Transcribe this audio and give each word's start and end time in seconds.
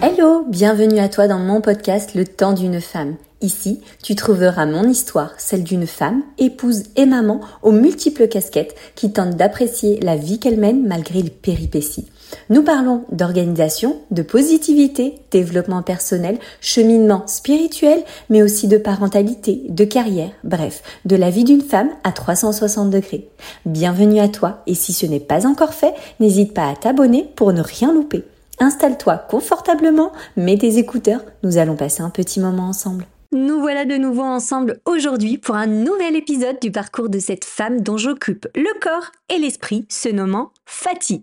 Hello, 0.00 0.44
bienvenue 0.46 1.00
à 1.00 1.08
toi 1.08 1.26
dans 1.26 1.40
mon 1.40 1.60
podcast 1.60 2.14
Le 2.14 2.24
temps 2.24 2.52
d'une 2.52 2.80
femme. 2.80 3.16
Ici, 3.40 3.80
tu 4.00 4.14
trouveras 4.14 4.64
mon 4.64 4.88
histoire, 4.88 5.32
celle 5.38 5.64
d'une 5.64 5.88
femme, 5.88 6.22
épouse 6.38 6.84
et 6.94 7.04
maman 7.04 7.40
aux 7.64 7.72
multiples 7.72 8.28
casquettes 8.28 8.76
qui 8.94 9.10
tente 9.10 9.34
d'apprécier 9.34 9.98
la 9.98 10.14
vie 10.14 10.38
qu'elle 10.38 10.60
mène 10.60 10.86
malgré 10.86 11.20
les 11.20 11.30
péripéties. 11.30 12.06
Nous 12.48 12.62
parlons 12.62 13.06
d'organisation, 13.10 13.96
de 14.12 14.22
positivité, 14.22 15.16
développement 15.32 15.82
personnel, 15.82 16.38
cheminement 16.60 17.26
spirituel, 17.26 18.04
mais 18.30 18.42
aussi 18.42 18.68
de 18.68 18.78
parentalité, 18.78 19.62
de 19.68 19.84
carrière, 19.84 20.30
bref, 20.44 20.84
de 21.06 21.16
la 21.16 21.30
vie 21.30 21.44
d'une 21.44 21.62
femme 21.62 21.90
à 22.04 22.12
360 22.12 22.90
degrés. 22.90 23.28
Bienvenue 23.66 24.20
à 24.20 24.28
toi 24.28 24.62
et 24.68 24.76
si 24.76 24.92
ce 24.92 25.06
n'est 25.06 25.18
pas 25.18 25.44
encore 25.44 25.74
fait, 25.74 25.94
n'hésite 26.20 26.54
pas 26.54 26.68
à 26.68 26.76
t'abonner 26.76 27.28
pour 27.34 27.52
ne 27.52 27.62
rien 27.62 27.92
louper. 27.92 28.22
Installe-toi 28.60 29.18
confortablement, 29.28 30.12
mets 30.36 30.58
tes 30.58 30.78
écouteurs, 30.78 31.24
nous 31.44 31.58
allons 31.58 31.76
passer 31.76 32.02
un 32.02 32.10
petit 32.10 32.40
moment 32.40 32.64
ensemble. 32.64 33.06
Nous 33.30 33.60
voilà 33.60 33.84
de 33.84 33.96
nouveau 33.96 34.22
ensemble 34.22 34.80
aujourd'hui 34.84 35.38
pour 35.38 35.54
un 35.54 35.66
nouvel 35.66 36.16
épisode 36.16 36.58
du 36.60 36.72
parcours 36.72 37.08
de 37.08 37.18
cette 37.18 37.44
femme 37.44 37.82
dont 37.82 37.98
j'occupe 37.98 38.48
le 38.54 38.80
corps 38.80 39.12
et 39.28 39.38
l'esprit, 39.38 39.86
se 39.88 40.08
nommant 40.08 40.50
Fatih. 40.66 41.22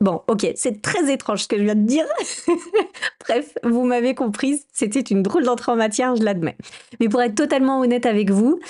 Bon, 0.00 0.22
ok, 0.28 0.46
c'est 0.54 0.80
très 0.80 1.12
étrange 1.12 1.42
ce 1.42 1.48
que 1.48 1.58
je 1.58 1.64
viens 1.64 1.74
de 1.74 1.86
dire. 1.86 2.06
Bref, 3.20 3.52
vous 3.64 3.84
m'avez 3.84 4.14
comprise, 4.14 4.64
c'était 4.72 5.00
une 5.00 5.22
drôle 5.22 5.44
d'entrée 5.44 5.72
en 5.72 5.76
matière, 5.76 6.14
je 6.14 6.22
l'admets. 6.22 6.56
Mais 7.00 7.08
pour 7.08 7.20
être 7.20 7.34
totalement 7.34 7.80
honnête 7.80 8.06
avec 8.06 8.30
vous, 8.30 8.60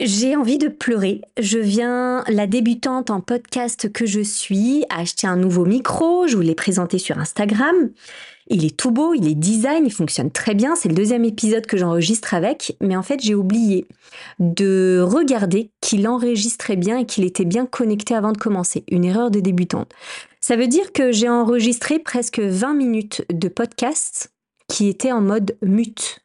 j'ai 0.00 0.36
envie 0.36 0.58
de 0.58 0.68
pleurer. 0.68 1.22
Je 1.38 1.58
viens, 1.58 2.24
la 2.28 2.46
débutante 2.46 3.10
en 3.10 3.20
podcast 3.20 3.92
que 3.92 4.06
je 4.06 4.20
suis, 4.20 4.84
acheter 4.90 5.26
un 5.26 5.36
nouveau 5.36 5.64
micro. 5.64 6.26
Je 6.26 6.36
vous 6.36 6.42
l'ai 6.42 6.54
présenté 6.54 6.98
sur 6.98 7.18
Instagram. 7.18 7.90
Il 8.50 8.64
est 8.64 8.76
tout 8.76 8.90
beau, 8.90 9.12
il 9.12 9.28
est 9.28 9.34
design, 9.34 9.84
il 9.84 9.92
fonctionne 9.92 10.30
très 10.30 10.54
bien. 10.54 10.74
C'est 10.74 10.88
le 10.88 10.94
deuxième 10.94 11.24
épisode 11.24 11.66
que 11.66 11.76
j'enregistre 11.76 12.32
avec. 12.32 12.76
Mais 12.80 12.96
en 12.96 13.02
fait, 13.02 13.20
j'ai 13.20 13.34
oublié 13.34 13.86
de 14.38 15.04
regarder 15.06 15.70
qu'il 15.80 16.08
enregistrait 16.08 16.76
bien 16.76 16.98
et 16.98 17.04
qu'il 17.04 17.24
était 17.24 17.44
bien 17.44 17.66
connecté 17.66 18.14
avant 18.14 18.32
de 18.32 18.38
commencer. 18.38 18.84
Une 18.90 19.04
erreur 19.04 19.30
de 19.30 19.40
débutante. 19.40 19.92
Ça 20.40 20.56
veut 20.56 20.68
dire 20.68 20.92
que 20.92 21.12
j'ai 21.12 21.28
enregistré 21.28 21.98
presque 21.98 22.40
20 22.40 22.74
minutes 22.74 23.24
de 23.30 23.48
podcast 23.48 24.32
qui 24.68 24.88
étaient 24.88 25.12
en 25.12 25.20
mode 25.20 25.56
mute. 25.62 26.20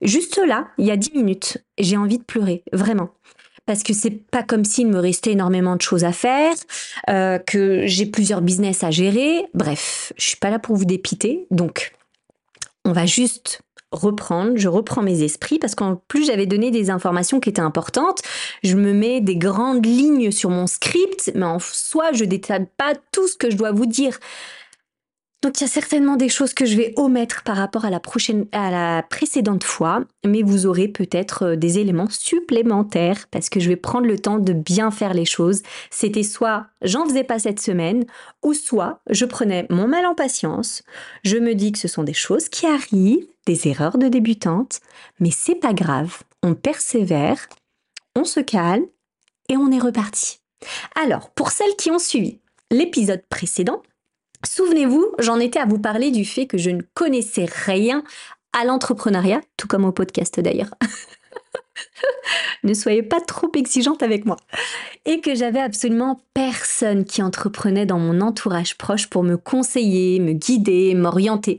Juste 0.00 0.38
là, 0.38 0.68
il 0.78 0.86
y 0.86 0.90
a 0.90 0.96
10 0.96 1.12
minutes, 1.14 1.58
j'ai 1.82 1.96
envie 1.96 2.18
de 2.18 2.24
pleurer, 2.24 2.62
vraiment. 2.72 3.10
Parce 3.66 3.82
que 3.82 3.92
c'est 3.92 4.10
pas 4.10 4.42
comme 4.42 4.64
s'il 4.64 4.88
me 4.88 4.98
restait 4.98 5.32
énormément 5.32 5.76
de 5.76 5.82
choses 5.82 6.04
à 6.04 6.12
faire, 6.12 6.54
euh, 7.08 7.38
que 7.38 7.86
j'ai 7.86 8.06
plusieurs 8.06 8.40
business 8.40 8.82
à 8.82 8.90
gérer. 8.90 9.44
Bref, 9.54 10.12
je 10.16 10.24
suis 10.24 10.36
pas 10.36 10.50
là 10.50 10.58
pour 10.58 10.76
vous 10.76 10.84
dépiter. 10.84 11.46
Donc, 11.50 11.92
on 12.84 12.92
va 12.92 13.06
juste 13.06 13.62
reprendre, 13.92 14.52
je 14.56 14.68
reprends 14.68 15.02
mes 15.02 15.22
esprits 15.22 15.58
parce 15.58 15.74
qu'en 15.74 15.96
plus 15.96 16.24
j'avais 16.24 16.46
donné 16.46 16.70
des 16.70 16.90
informations 16.90 17.40
qui 17.40 17.48
étaient 17.48 17.60
importantes. 17.60 18.22
Je 18.62 18.76
me 18.76 18.92
mets 18.92 19.20
des 19.20 19.36
grandes 19.36 19.84
lignes 19.84 20.30
sur 20.30 20.50
mon 20.50 20.66
script, 20.66 21.32
mais 21.34 21.46
en 21.46 21.58
soi 21.58 22.12
je 22.12 22.24
détaille 22.24 22.66
pas 22.76 22.94
tout 23.12 23.26
ce 23.26 23.36
que 23.36 23.50
je 23.50 23.56
dois 23.56 23.72
vous 23.72 23.86
dire. 23.86 24.18
Donc 25.42 25.58
il 25.58 25.62
y 25.62 25.64
a 25.64 25.68
certainement 25.68 26.16
des 26.16 26.28
choses 26.28 26.52
que 26.52 26.66
je 26.66 26.76
vais 26.76 26.92
omettre 26.96 27.42
par 27.44 27.56
rapport 27.56 27.86
à 27.86 27.90
la 27.90 28.00
précédente 29.02 29.64
fois, 29.64 30.04
mais 30.24 30.42
vous 30.42 30.66
aurez 30.66 30.86
peut-être 30.86 31.44
euh, 31.44 31.56
des 31.56 31.78
éléments 31.78 32.10
supplémentaires 32.10 33.26
parce 33.30 33.48
que 33.48 33.58
je 33.58 33.70
vais 33.70 33.76
prendre 33.76 34.06
le 34.06 34.18
temps 34.18 34.38
de 34.38 34.52
bien 34.52 34.90
faire 34.90 35.14
les 35.14 35.24
choses. 35.24 35.62
C'était 35.90 36.24
soit 36.24 36.66
j'en 36.82 37.06
faisais 37.06 37.24
pas 37.24 37.38
cette 37.38 37.60
semaine 37.60 38.04
ou 38.42 38.52
soit 38.52 39.00
je 39.08 39.24
prenais 39.24 39.66
mon 39.70 39.88
mal 39.88 40.04
en 40.04 40.14
patience. 40.14 40.82
Je 41.24 41.38
me 41.38 41.54
dis 41.54 41.72
que 41.72 41.78
ce 41.78 41.88
sont 41.88 42.02
des 42.02 42.12
choses 42.12 42.50
qui 42.50 42.66
arrivent, 42.66 43.26
des 43.46 43.66
erreurs 43.66 43.96
de 43.96 44.08
débutante, 44.08 44.80
mais 45.20 45.30
c'est 45.30 45.54
pas 45.54 45.72
grave. 45.72 46.18
On 46.42 46.54
persévère, 46.54 47.48
on 48.14 48.24
se 48.24 48.40
calme 48.40 48.86
et 49.48 49.56
on 49.56 49.72
est 49.72 49.78
reparti. 49.78 50.40
Alors, 50.94 51.30
pour 51.30 51.50
celles 51.50 51.76
qui 51.76 51.90
ont 51.90 51.98
suivi 51.98 52.40
l'épisode 52.70 53.22
précédent, 53.30 53.82
Souvenez-vous, 54.46 55.14
j'en 55.18 55.38
étais 55.38 55.58
à 55.58 55.66
vous 55.66 55.78
parler 55.78 56.10
du 56.10 56.24
fait 56.24 56.46
que 56.46 56.58
je 56.58 56.70
ne 56.70 56.82
connaissais 56.94 57.46
rien 57.46 58.02
à 58.58 58.64
l'entrepreneuriat, 58.64 59.40
tout 59.56 59.68
comme 59.68 59.84
au 59.84 59.92
podcast 59.92 60.40
d'ailleurs. 60.40 60.74
ne 62.64 62.74
soyez 62.74 63.02
pas 63.02 63.20
trop 63.20 63.50
exigeante 63.54 64.02
avec 64.02 64.24
moi. 64.24 64.36
Et 65.06 65.20
que 65.20 65.34
j'avais 65.34 65.60
absolument 65.60 66.20
personne 66.34 67.04
qui 67.04 67.22
entreprenait 67.22 67.86
dans 67.86 67.98
mon 67.98 68.20
entourage 68.20 68.76
proche 68.76 69.08
pour 69.08 69.22
me 69.22 69.36
conseiller, 69.36 70.20
me 70.20 70.32
guider, 70.32 70.94
m'orienter. 70.94 71.58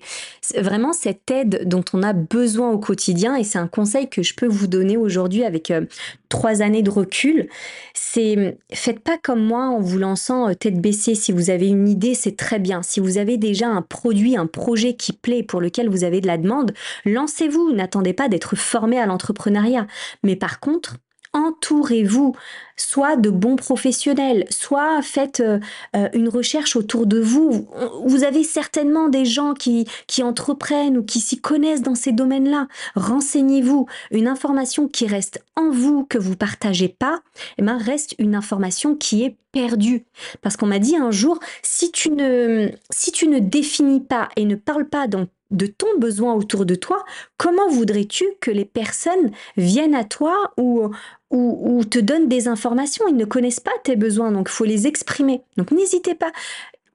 Vraiment 0.57 0.93
cette 0.93 1.29
aide 1.31 1.67
dont 1.67 1.83
on 1.93 2.03
a 2.03 2.13
besoin 2.13 2.71
au 2.71 2.79
quotidien 2.79 3.35
et 3.35 3.43
c'est 3.43 3.59
un 3.59 3.67
conseil 3.67 4.09
que 4.09 4.21
je 4.21 4.35
peux 4.35 4.47
vous 4.47 4.67
donner 4.67 4.97
aujourd'hui 4.97 5.43
avec 5.43 5.71
euh, 5.71 5.85
trois 6.29 6.61
années 6.61 6.81
de 6.81 6.89
recul. 6.89 7.47
C'est 7.93 8.57
faites 8.73 8.99
pas 8.99 9.17
comme 9.21 9.43
moi 9.43 9.65
en 9.65 9.79
vous 9.79 9.99
lançant 9.99 10.49
euh, 10.49 10.53
tête 10.53 10.79
baissée. 10.81 11.13
Si 11.13 11.31
vous 11.31 11.49
avez 11.49 11.67
une 11.67 11.87
idée, 11.87 12.15
c'est 12.15 12.35
très 12.35 12.59
bien. 12.59 12.81
Si 12.81 12.99
vous 12.99 13.17
avez 13.17 13.37
déjà 13.37 13.67
un 13.67 13.81
produit, 13.81 14.37
un 14.37 14.47
projet 14.47 14.95
qui 14.95 15.13
plaît 15.13 15.43
pour 15.43 15.61
lequel 15.61 15.89
vous 15.89 16.03
avez 16.03 16.21
de 16.21 16.27
la 16.27 16.37
demande, 16.37 16.73
lancez-vous. 17.05 17.73
N'attendez 17.73 18.13
pas 18.13 18.29
d'être 18.29 18.55
formé 18.55 18.97
à 18.97 19.05
l'entrepreneuriat. 19.05 19.87
Mais 20.23 20.35
par 20.35 20.59
contre, 20.59 20.95
entourez-vous, 21.33 22.35
soit 22.75 23.15
de 23.15 23.29
bons 23.29 23.55
professionnels, 23.55 24.45
soit 24.49 25.01
faites 25.01 25.39
euh, 25.39 25.59
euh, 25.95 26.09
une 26.13 26.27
recherche 26.27 26.75
autour 26.75 27.05
de 27.05 27.19
vous. 27.19 27.69
Vous 28.05 28.23
avez 28.23 28.43
certainement 28.43 29.07
des 29.07 29.25
gens 29.25 29.53
qui, 29.53 29.87
qui 30.07 30.23
entreprennent 30.23 30.97
ou 30.97 31.03
qui 31.03 31.19
s'y 31.19 31.39
connaissent 31.39 31.83
dans 31.83 31.95
ces 31.95 32.11
domaines-là. 32.11 32.67
Renseignez-vous. 32.95 33.85
Une 34.11 34.27
information 34.27 34.87
qui 34.87 35.07
reste 35.07 35.43
en 35.55 35.69
vous, 35.69 36.05
que 36.05 36.17
vous 36.17 36.35
partagez 36.35 36.89
pas, 36.89 37.21
eh 37.57 37.61
ben, 37.61 37.77
reste 37.77 38.15
une 38.19 38.35
information 38.35 38.95
qui 38.95 39.23
est 39.23 39.37
perdue. 39.51 40.05
Parce 40.41 40.57
qu'on 40.57 40.67
m'a 40.67 40.79
dit 40.79 40.97
un 40.97 41.11
jour, 41.11 41.39
si 41.61 41.91
tu 41.91 42.09
ne, 42.09 42.69
si 42.89 43.11
tu 43.11 43.27
ne 43.27 43.39
définis 43.39 44.01
pas 44.01 44.29
et 44.35 44.45
ne 44.45 44.55
parles 44.55 44.87
pas 44.87 45.07
dans 45.07 45.27
de 45.51 45.67
ton 45.67 45.87
besoin 45.99 46.33
autour 46.33 46.65
de 46.65 46.75
toi, 46.75 47.03
comment 47.37 47.69
voudrais-tu 47.69 48.25
que 48.39 48.51
les 48.51 48.65
personnes 48.65 49.31
viennent 49.57 49.95
à 49.95 50.03
toi 50.03 50.53
ou, 50.57 50.89
ou, 51.29 51.83
te 51.85 51.99
donnent 51.99 52.27
des 52.27 52.47
informations? 52.47 53.05
Ils 53.07 53.15
ne 53.15 53.25
connaissent 53.25 53.59
pas 53.59 53.71
tes 53.83 53.95
besoins, 53.95 54.31
donc 54.31 54.47
il 54.49 54.53
faut 54.53 54.65
les 54.65 54.87
exprimer. 54.87 55.43
Donc 55.57 55.71
n'hésitez 55.71 56.15
pas. 56.15 56.31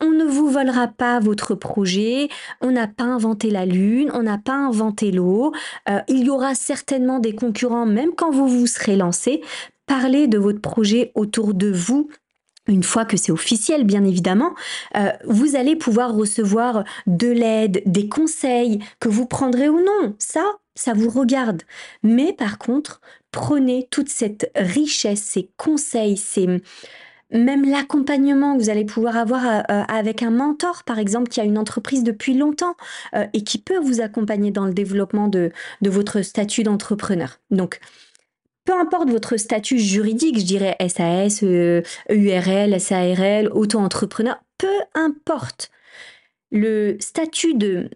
On 0.01 0.11
ne 0.11 0.25
vous 0.25 0.51
volera 0.51 0.89
pas 0.89 1.21
votre 1.21 1.55
projet, 1.55 2.29
on 2.61 2.71
n'a 2.71 2.87
pas 2.87 3.05
inventé 3.05 3.51
la 3.51 3.65
lune, 3.65 4.11
on 4.13 4.25
n'a 4.25 4.37
pas 4.37 4.53
inventé 4.53 5.11
l'eau, 5.11 5.53
euh, 5.89 6.01
il 6.09 6.27
y 6.27 6.31
aura 6.31 6.55
certainement 6.55 7.19
des 7.19 7.35
concurrents 7.35 7.87
même 7.87 8.11
quand 8.15 8.31
vous 8.31 8.47
vous 8.47 8.67
serez 8.67 8.97
lancé. 8.97 9.41
Parlez 9.87 10.27
de 10.27 10.37
votre 10.37 10.61
projet 10.61 11.13
autour 11.15 11.55
de 11.55 11.71
vous, 11.71 12.11
une 12.69 12.83
fois 12.83 13.05
que 13.05 13.17
c'est 13.17 13.33
officiel, 13.33 13.85
bien 13.85 14.05
évidemment, 14.05 14.55
euh, 14.97 15.11
vous 15.25 15.57
allez 15.57 15.77
pouvoir 15.77 16.15
recevoir 16.15 16.85
de 17.07 17.29
l'aide, 17.29 17.83
des 17.87 18.09
conseils 18.09 18.81
que 19.01 19.09
vous 19.09 19.27
prendrez 19.27 19.69
ou 19.69 19.79
non. 19.79 20.15
Ça, 20.19 20.45
ça 20.75 20.93
vous 20.93 21.09
regarde. 21.09 21.63
Mais 22.03 22.33
par 22.33 22.59
contre, 22.59 23.01
prenez 23.31 23.87
toute 23.91 24.09
cette 24.09 24.51
richesse, 24.57 25.23
ces 25.23 25.51
conseils, 25.57 26.17
ces 26.17 26.61
même 27.33 27.69
l'accompagnement 27.69 28.57
que 28.57 28.63
vous 28.63 28.71
allez 28.71 28.85
pouvoir 28.85 29.17
avoir 29.17 29.45
euh, 29.45 29.61
euh, 29.69 29.83
avec 29.89 30.23
un 30.23 30.31
mentor, 30.31 30.85
par 30.85 31.01
exemple, 31.01 31.29
qui 31.29 31.41
a 31.41 31.45
une 31.45 31.59
entreprise 31.59 32.05
depuis 32.05 32.35
longtemps 32.35 32.77
et 33.33 33.43
qui 33.43 33.59
peut 33.59 33.79
vous 33.79 34.01
accompagner 34.01 34.53
dans 34.53 34.65
le 34.65 34.73
développement 34.73 35.27
de, 35.27 35.51
de 35.83 35.91
votre 35.91 36.23
statut 36.23 36.63
d'entrepreneur. 36.63 37.41
Donc, 37.51 37.81
peu 38.67 38.75
importe 38.75 39.09
votre 39.09 39.39
statut 39.39 39.79
juridique, 39.79 40.39
je 40.39 40.45
dirais 40.45 40.77
SAS, 40.89 41.43
URL, 41.43 42.81
SARL, 42.81 43.49
auto-entrepreneur, 43.53 44.37
peu 44.59 44.81
importe. 44.95 45.71
Le 46.51 46.97
statut 47.01 47.55
de, 47.55 47.91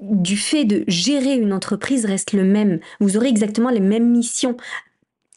du 0.00 0.36
fait 0.36 0.64
de 0.64 0.84
gérer 0.88 1.36
une 1.36 1.52
entreprise 1.52 2.06
reste 2.06 2.32
le 2.32 2.44
même. 2.44 2.80
Vous 2.98 3.16
aurez 3.16 3.28
exactement 3.28 3.70
les 3.70 3.80
mêmes 3.80 4.10
missions 4.10 4.56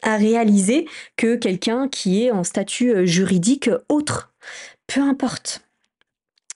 à 0.01 0.15
réaliser 0.15 0.88
que 1.18 1.36
quelqu'un 1.36 1.89
qui 1.89 2.24
est 2.24 2.31
en 2.31 2.44
statut 2.44 2.92
euh, 2.92 3.06
juridique 3.06 3.69
autre. 3.89 4.33
Peu 4.88 5.01
importe. 5.01 5.62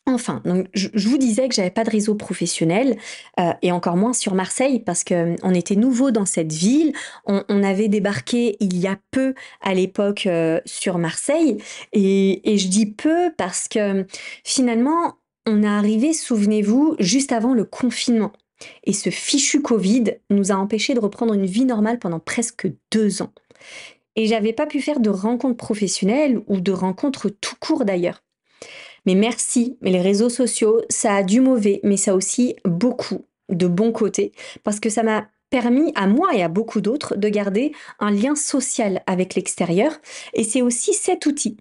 Enfin, 0.05 0.44
je, 0.73 1.07
vous 1.07 1.17
disais 1.17 1.47
que 1.47 1.55
j'avais 1.55 1.69
pas 1.69 1.85
de 1.85 1.89
réseau 1.89 2.13
professionnel 2.13 2.97
euh, 3.39 3.53
et 3.61 3.71
encore 3.71 3.95
moins 3.95 4.11
sur 4.11 4.33
Marseille 4.33 4.81
parce 4.81 5.05
que 5.05 5.13
euh, 5.13 5.35
on 5.44 5.53
était 5.53 5.77
nouveau 5.77 6.11
dans 6.11 6.25
cette 6.25 6.51
ville. 6.51 6.91
On, 7.25 7.63
avait 7.63 7.88
débarqué 7.88 8.57
il 8.59 8.77
y 8.77 8.88
a 8.88 8.97
peu 9.11 9.33
à 9.61 9.73
l'époque 9.73 10.27
euh, 10.27 10.59
sur 10.65 10.97
Marseille 10.97 11.57
et, 11.94 12.41
je 12.57 12.67
dis 12.67 12.85
peu 12.85 13.31
parce 13.38 13.69
que 13.69 14.05
finalement 14.44 15.15
on 15.45 15.63
est 15.63 15.67
arrivé, 15.67 16.11
souvenez-vous, 16.11 16.95
juste 16.99 17.31
avant 17.31 17.53
le 17.53 17.63
confinement. 17.63 18.33
Et 18.83 18.94
ce 18.94 19.09
fichu 19.09 19.61
Covid 19.61 20.15
nous 20.29 20.51
a 20.51 20.56
empêché 20.56 20.94
de 20.94 20.99
reprendre 20.99 21.33
une 21.33 21.45
vie 21.45 21.65
normale 21.65 21.99
pendant 21.99 22.19
presque 22.19 22.67
deux 22.91 23.21
ans. 23.21 23.31
Et 24.17 24.27
j'avais 24.27 24.53
pas 24.53 24.67
pu 24.67 24.81
faire 24.81 24.99
de 24.99 25.09
rencontres 25.09 25.57
professionnelles 25.57 26.41
ou 26.47 26.59
de 26.59 26.71
rencontres 26.73 27.29
tout 27.29 27.56
court 27.59 27.85
d'ailleurs. 27.85 28.21
Mais 29.05 29.15
merci, 29.15 29.77
mais 29.81 29.91
les 29.91 30.01
réseaux 30.01 30.29
sociaux, 30.29 30.81
ça 30.89 31.15
a 31.15 31.23
du 31.23 31.41
mauvais, 31.41 31.79
mais 31.83 31.97
ça 31.97 32.11
a 32.11 32.15
aussi 32.15 32.55
beaucoup 32.65 33.25
de 33.50 33.67
bons 33.67 33.91
côtés, 33.91 34.31
parce 34.63 34.79
que 34.79 34.89
ça 34.89 35.03
m'a 35.03 35.27
permis 35.50 35.91
à 35.94 36.07
moi 36.07 36.33
et 36.33 36.41
à 36.41 36.47
beaucoup 36.47 36.81
d'autres 36.81 37.15
de 37.15 37.29
garder 37.29 37.73
un 38.00 38.09
lien 38.09 38.33
social 38.33 39.03
avec 39.05 39.35
l'extérieur. 39.35 39.91
Et 40.33 40.44
c'est 40.44 40.63
aussi 40.63 40.94
cet 40.95 41.27
outil, 41.27 41.57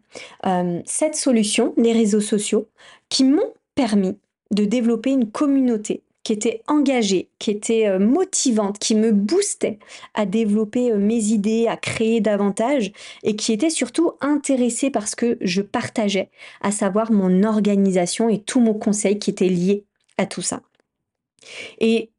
euh, 0.46 0.80
cette 0.86 1.14
solution, 1.14 1.74
les 1.76 1.92
réseaux 1.92 2.22
sociaux, 2.22 2.68
qui 3.10 3.24
m'ont 3.24 3.52
permis 3.74 4.16
de 4.50 4.64
développer 4.64 5.10
une 5.10 5.30
communauté 5.30 6.02
qui 6.32 6.48
était 6.48 6.62
engagée, 6.66 7.28
qui 7.38 7.50
était 7.50 7.86
euh, 7.86 7.98
motivante, 7.98 8.78
qui 8.78 8.94
me 8.94 9.12
boostait 9.12 9.78
à 10.14 10.24
développer 10.24 10.90
euh, 10.90 10.96
mes 10.96 11.24
idées, 11.24 11.66
à 11.68 11.76
créer 11.76 12.22
davantage 12.22 12.92
et 13.22 13.36
qui 13.36 13.52
était 13.52 13.68
surtout 13.68 14.12
intéressée 14.22 14.90
par 14.90 15.08
ce 15.08 15.16
que 15.16 15.36
je 15.42 15.60
partageais, 15.60 16.30
à 16.62 16.70
savoir 16.70 17.12
mon 17.12 17.42
organisation 17.42 18.30
et 18.30 18.40
tout 18.40 18.60
mon 18.60 18.72
conseil 18.72 19.18
qui 19.18 19.28
était 19.28 19.48
lié 19.48 19.84
à 20.16 20.24
tout 20.24 20.40
ça. 20.40 20.62
Et 21.80 22.10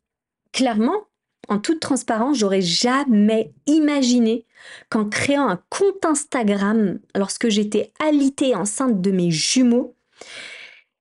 clairement, 0.52 1.08
en 1.48 1.58
toute 1.58 1.80
transparence, 1.80 2.38
j'aurais 2.38 2.62
jamais 2.62 3.52
imaginé 3.66 4.46
qu'en 4.90 5.10
créant 5.10 5.48
un 5.48 5.60
compte 5.70 6.06
Instagram 6.06 7.00
lorsque 7.16 7.50
j'étais 7.50 7.92
alitée 8.00 8.54
enceinte 8.54 9.02
de 9.02 9.12
mes 9.12 9.32
jumeaux, 9.32 9.96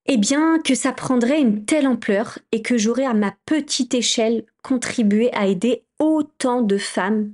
eh 0.07 0.17
bien 0.17 0.59
que 0.59 0.75
ça 0.75 0.93
prendrait 0.93 1.41
une 1.41 1.65
telle 1.65 1.87
ampleur 1.87 2.39
et 2.51 2.63
que 2.63 2.77
j'aurais 2.77 3.07
à 3.07 3.15
ma 3.15 3.35
petite 3.47 3.95
échelle 3.95 4.45
contribué 4.63 5.33
à 5.33 5.47
aider 5.47 5.85
autant 5.99 6.63
de 6.63 6.79
femmes 6.79 7.33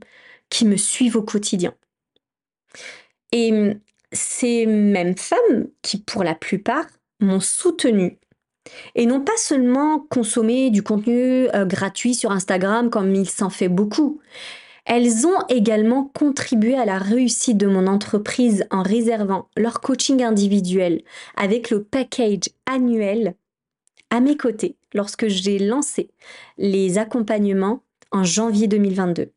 qui 0.51 0.67
me 0.67 0.77
suivent 0.77 1.17
au 1.17 1.23
quotidien. 1.23 1.75
Et 3.33 3.73
ces 4.13 4.67
mêmes 4.67 5.17
femmes 5.17 5.69
qui, 5.83 5.99
pour 5.99 6.25
la 6.25 6.35
plupart, 6.35 6.87
m'ont 7.21 7.41
soutenue 7.41 8.19
et 8.95 9.07
non 9.07 9.21
pas 9.21 9.37
seulement 9.37 9.99
consommer 9.99 10.71
du 10.71 10.83
contenu 10.83 11.49
euh, 11.55 11.65
gratuit 11.65 12.15
sur 12.15 12.31
Instagram 12.31 12.91
comme 12.91 13.15
il 13.15 13.29
s'en 13.29 13.51
fait 13.51 13.69
beaucoup. 13.69 14.21
Elles 14.91 15.27
ont 15.27 15.39
également 15.51 16.11
contribué 16.19 16.75
à 16.75 16.87
la 16.87 16.97
réussite 16.97 17.59
de 17.59 17.67
mon 17.67 17.87
entreprise 17.87 18.65
en 18.71 18.83
réservant 18.83 19.51
leur 19.55 19.83
coaching 19.83 20.23
individuel 20.23 21.03
avec 21.37 21.69
le 21.69 21.85
package 21.85 22.49
annuel 22.65 23.35
à 24.09 24.21
mes 24.21 24.39
côtés 24.39 24.77
lorsque 24.95 25.29
j'ai 25.29 25.59
lancé 25.59 26.09
les 26.57 26.97
accompagnements 26.97 27.83
en 28.13 28.25
janvier 28.25 28.67
2022. 28.67 29.31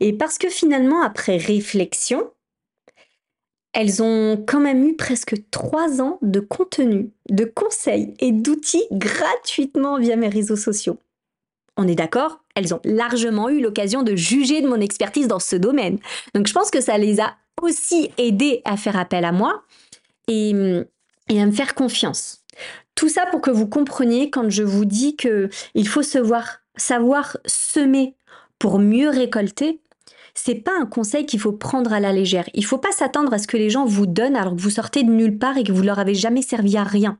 Et 0.00 0.12
parce 0.12 0.36
que 0.36 0.50
finalement, 0.50 1.00
après 1.00 1.38
réflexion, 1.38 2.30
elles 3.72 4.02
ont 4.02 4.44
quand 4.46 4.60
même 4.60 4.86
eu 4.86 4.94
presque 4.94 5.36
trois 5.50 6.02
ans 6.02 6.18
de 6.20 6.40
contenu, 6.40 7.12
de 7.30 7.46
conseils 7.46 8.12
et 8.18 8.30
d'outils 8.30 8.86
gratuitement 8.92 9.98
via 9.98 10.16
mes 10.16 10.28
réseaux 10.28 10.56
sociaux. 10.56 10.98
On 11.82 11.88
est 11.88 11.94
d'accord 11.94 12.44
Elles 12.54 12.74
ont 12.74 12.80
largement 12.84 13.48
eu 13.48 13.62
l'occasion 13.62 14.02
de 14.02 14.14
juger 14.14 14.60
de 14.60 14.68
mon 14.68 14.82
expertise 14.82 15.28
dans 15.28 15.38
ce 15.38 15.56
domaine. 15.56 15.98
Donc 16.34 16.46
je 16.46 16.52
pense 16.52 16.70
que 16.70 16.82
ça 16.82 16.98
les 16.98 17.20
a 17.20 17.36
aussi 17.62 18.10
aidées 18.18 18.60
à 18.66 18.76
faire 18.76 18.98
appel 18.98 19.24
à 19.24 19.32
moi 19.32 19.62
et, 20.28 20.52
à 21.30 21.46
me 21.46 21.52
faire 21.52 21.74
confiance. 21.74 22.44
Tout 22.94 23.08
ça 23.08 23.24
pour 23.30 23.40
que 23.40 23.50
vous 23.50 23.66
compreniez 23.66 24.28
quand 24.28 24.50
je 24.50 24.62
vous 24.62 24.84
dis 24.84 25.16
que 25.16 25.48
il 25.74 25.88
faut 25.88 26.02
savoir 26.02 27.38
semer 27.46 28.14
pour 28.58 28.78
mieux 28.78 29.08
récolter 29.08 29.80
c'est 30.42 30.54
pas 30.54 30.72
un 30.80 30.86
conseil 30.86 31.26
qu'il 31.26 31.38
faut 31.38 31.52
prendre 31.52 31.92
à 31.92 32.00
la 32.00 32.12
légère. 32.12 32.48
Il 32.54 32.64
faut 32.64 32.78
pas 32.78 32.92
s'attendre 32.92 33.34
à 33.34 33.38
ce 33.38 33.46
que 33.46 33.58
les 33.58 33.68
gens 33.68 33.84
vous 33.84 34.06
donnent 34.06 34.36
alors 34.36 34.56
que 34.56 34.60
vous 34.60 34.70
sortez 34.70 35.02
de 35.02 35.10
nulle 35.10 35.36
part 35.36 35.58
et 35.58 35.64
que 35.64 35.72
vous 35.72 35.82
leur 35.82 35.98
avez 35.98 36.14
jamais 36.14 36.40
servi 36.40 36.78
à 36.78 36.82
rien. 36.82 37.18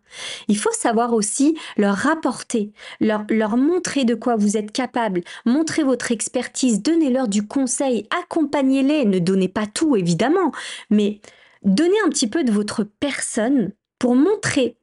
Il 0.49 0.57
faut 0.57 0.73
savoir 0.73 1.13
aussi 1.13 1.57
leur 1.77 1.97
rapporter, 1.97 2.73
leur, 2.99 3.25
leur 3.29 3.59
montrer 3.59 4.07
de 4.07 4.15
quoi 4.15 4.37
vous 4.37 4.57
êtes 4.57 4.73
capable, 4.73 5.23
montrer 5.45 5.83
votre 5.83 6.13
expertise, 6.13 6.83
donnez-leur 6.83 7.29
du 7.29 7.47
conseil, 7.47 8.09
accompagnez-les, 8.23 9.05
ne 9.05 9.19
donnez 9.19 9.49
pas 9.49 9.67
tout 9.67 9.97
évidemment, 9.97 10.53
mais 10.89 11.21
donnez 11.63 12.01
un 12.07 12.09
petit 12.09 12.29
peu 12.29 12.43
de 12.43 12.53
votre 12.53 12.85
personne 12.85 13.73
pour 13.99 14.17
montrer 14.17 14.77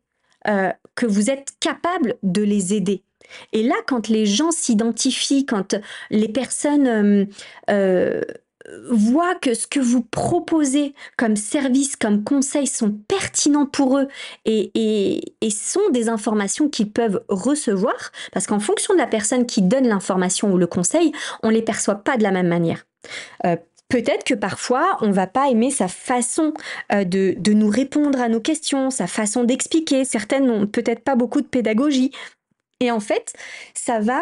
euh, 0.47 0.71
que 0.93 1.07
vous 1.07 1.31
êtes 1.31 1.53
capable 1.59 2.17
de 2.21 2.43
les 2.43 2.75
aider. 2.75 3.01
Et 3.53 3.63
là, 3.63 3.75
quand 3.87 4.07
les 4.07 4.25
gens 4.25 4.51
s'identifient, 4.51 5.45
quand 5.45 5.75
les 6.09 6.29
personnes 6.29 6.87
euh, 6.87 7.25
euh, 7.69 8.21
voient 8.89 9.35
que 9.35 9.53
ce 9.53 9.67
que 9.67 9.79
vous 9.79 10.01
proposez 10.01 10.93
comme 11.17 11.35
service, 11.35 11.95
comme 11.95 12.23
conseil 12.23 12.67
sont 12.67 12.91
pertinents 13.07 13.65
pour 13.65 13.97
eux 13.97 14.07
et, 14.45 15.21
sont 15.49 15.89
des 15.91 16.09
informations 16.09 16.69
qu'ils 16.69 16.91
peuvent 16.91 17.23
recevoir, 17.29 18.11
parce 18.31 18.45
qu'en 18.45 18.59
fonction 18.59 18.93
de 18.93 18.99
la 18.99 19.07
personne 19.07 19.45
qui 19.45 19.61
donne 19.61 19.87
l'information 19.87 20.51
ou 20.51 20.57
le 20.57 20.67
conseil, 20.67 21.11
on 21.43 21.47
ne 21.47 21.53
les 21.53 21.61
perçoit 21.61 21.95
pas 21.95 22.17
de 22.17 22.23
la 22.23 22.31
même 22.31 22.47
manière. 22.47 22.85
Euh, 23.45 23.55
peut-être 23.89 24.23
que 24.23 24.33
parfois, 24.33 24.97
on 25.01 25.11
va 25.11 25.25
pas 25.25 25.49
aimer 25.49 25.71
sa 25.71 25.87
façon 25.87 26.53
de, 26.91 27.33
de, 27.37 27.53
nous 27.53 27.69
répondre 27.69 28.21
à 28.21 28.29
nos 28.29 28.41
questions, 28.41 28.91
sa 28.91 29.07
façon 29.07 29.45
d'expliquer. 29.45 30.05
Certaines 30.05 30.45
n'ont 30.45 30.67
peut-être 30.67 31.03
pas 31.03 31.15
beaucoup 31.15 31.41
de 31.41 31.47
pédagogie. 31.47 32.11
Et 32.79 32.91
en 32.91 32.99
fait, 32.99 33.33
ça 33.73 33.99
va 33.99 34.21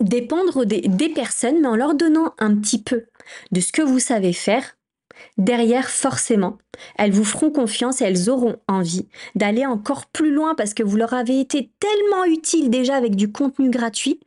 dépendre 0.00 0.64
des, 0.64 1.08
personnes, 1.10 1.60
mais 1.60 1.68
en 1.68 1.76
leur 1.76 1.94
donnant 1.94 2.34
un 2.38 2.56
petit 2.56 2.82
peu 2.82 3.04
de 3.52 3.60
ce 3.60 3.72
que 3.72 3.82
vous 3.82 3.98
savez 3.98 4.32
faire, 4.32 4.76
derrière, 5.36 5.88
forcément, 5.90 6.58
elles 6.96 7.12
vous 7.12 7.24
feront 7.24 7.50
confiance 7.50 8.00
et 8.00 8.04
elles 8.04 8.30
auront 8.30 8.56
envie 8.66 9.08
d'aller 9.34 9.66
encore 9.66 10.06
plus 10.06 10.32
loin 10.32 10.54
parce 10.54 10.74
que 10.74 10.82
vous 10.82 10.96
leur 10.96 11.12
avez 11.12 11.40
été 11.40 11.70
tellement 11.78 12.24
utile 12.24 12.70
déjà 12.70 12.96
avec 12.96 13.14
du 13.14 13.30
contenu 13.30 13.70
gratuit 13.70 14.20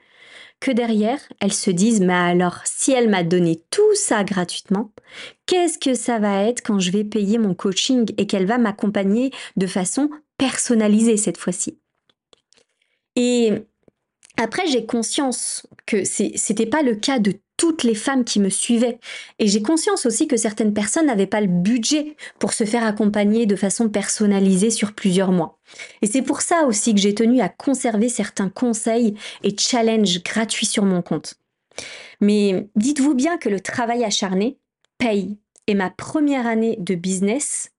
que 0.60 0.72
derrière, 0.72 1.20
elles 1.42 1.52
se 1.54 1.72
disent, 1.72 2.00
mais 2.00 2.14
alors, 2.14 2.60
si 2.64 2.94
elle 2.94 3.10
m'a 3.10 3.24
donné 3.24 3.62
tout 3.70 3.96
ça 3.96 4.24
gratuitement, 4.24 4.94
qu'est-ce 5.46 5.78
que 5.78 5.94
ça 5.94 6.20
va 6.20 6.44
être 6.44 6.62
quand 6.62 6.80
je 6.80 6.92
vais 6.92 7.04
payer 7.04 7.38
mon 7.38 7.54
coaching 7.54 8.10
et 8.18 8.28
qu'elle 8.28 8.46
va 8.46 8.58
m'accompagner 8.58 9.32
de 9.58 9.68
façon 9.68 10.10
personnalisée 10.38 11.18
cette 11.18 11.38
fois-ci? 11.38 11.83
Et 13.16 13.54
après, 14.38 14.66
j'ai 14.68 14.86
conscience 14.86 15.68
que 15.86 16.04
c'était 16.04 16.66
pas 16.66 16.82
le 16.82 16.96
cas 16.96 17.20
de 17.20 17.34
toutes 17.58 17.84
les 17.84 17.96
femmes 17.96 18.26
qui 18.26 18.40
me 18.40 18.50
suivaient. 18.50 19.00
Et 19.38 19.48
j'ai 19.48 19.62
conscience 19.62 20.06
aussi 20.06 20.28
que 20.28 20.38
certaines 20.38 20.74
personnes 20.74 21.06
n'avaient 21.06 21.28
pas 21.28 21.42
le 21.42 21.48
budget 21.48 22.16
pour 22.40 22.52
se 22.52 22.64
faire 22.64 22.84
accompagner 22.84 23.46
de 23.46 23.56
façon 23.56 23.90
personnalisée 23.90 24.72
sur 24.72 24.94
plusieurs 24.94 25.32
mois. 25.32 25.60
Et 26.02 26.08
c'est 26.08 26.24
pour 26.24 26.42
ça 26.42 26.66
aussi 26.66 26.96
que 26.96 27.00
j'ai 27.00 27.14
tenu 27.14 27.42
à 27.42 27.50
conserver 27.50 28.10
certains 28.10 28.50
conseils 28.50 29.16
et 29.44 29.56
challenges 29.58 30.24
gratuits 30.24 30.66
sur 30.66 30.84
mon 30.84 31.02
compte. 31.02 31.36
Mais 32.22 32.68
dites-vous 32.76 33.14
bien 33.14 33.38
que 33.38 33.50
le 33.50 33.60
travail 33.60 34.04
acharné 34.04 34.58
paye. 34.98 35.38
Et 35.68 35.76
ma 35.76 35.90
première 35.90 36.48
année 36.48 36.76
de 36.80 36.96
business 36.96 37.70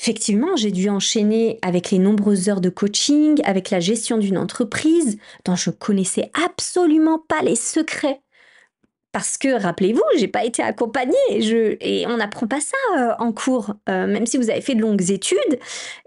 Effectivement, 0.00 0.54
j'ai 0.56 0.70
dû 0.70 0.88
enchaîner 0.88 1.58
avec 1.62 1.90
les 1.90 1.98
nombreuses 1.98 2.48
heures 2.48 2.60
de 2.60 2.70
coaching, 2.70 3.40
avec 3.44 3.70
la 3.70 3.80
gestion 3.80 4.16
d'une 4.16 4.38
entreprise 4.38 5.18
dont 5.44 5.56
je 5.56 5.70
connaissais 5.70 6.30
absolument 6.44 7.18
pas 7.18 7.42
les 7.42 7.56
secrets. 7.56 8.20
Parce 9.10 9.38
que, 9.38 9.60
rappelez-vous, 9.60 10.02
j'ai 10.16 10.28
pas 10.28 10.44
été 10.44 10.62
accompagnée 10.62 11.16
et, 11.30 12.06
on 12.06 12.18
n'apprend 12.18 12.46
pas 12.46 12.60
ça 12.60 12.76
euh, 12.96 13.14
en 13.18 13.32
cours. 13.32 13.74
Euh, 13.88 14.06
même 14.06 14.26
si 14.26 14.36
vous 14.36 14.50
avez 14.50 14.60
fait 14.60 14.74
de 14.74 14.82
longues 14.82 15.10
études, 15.10 15.58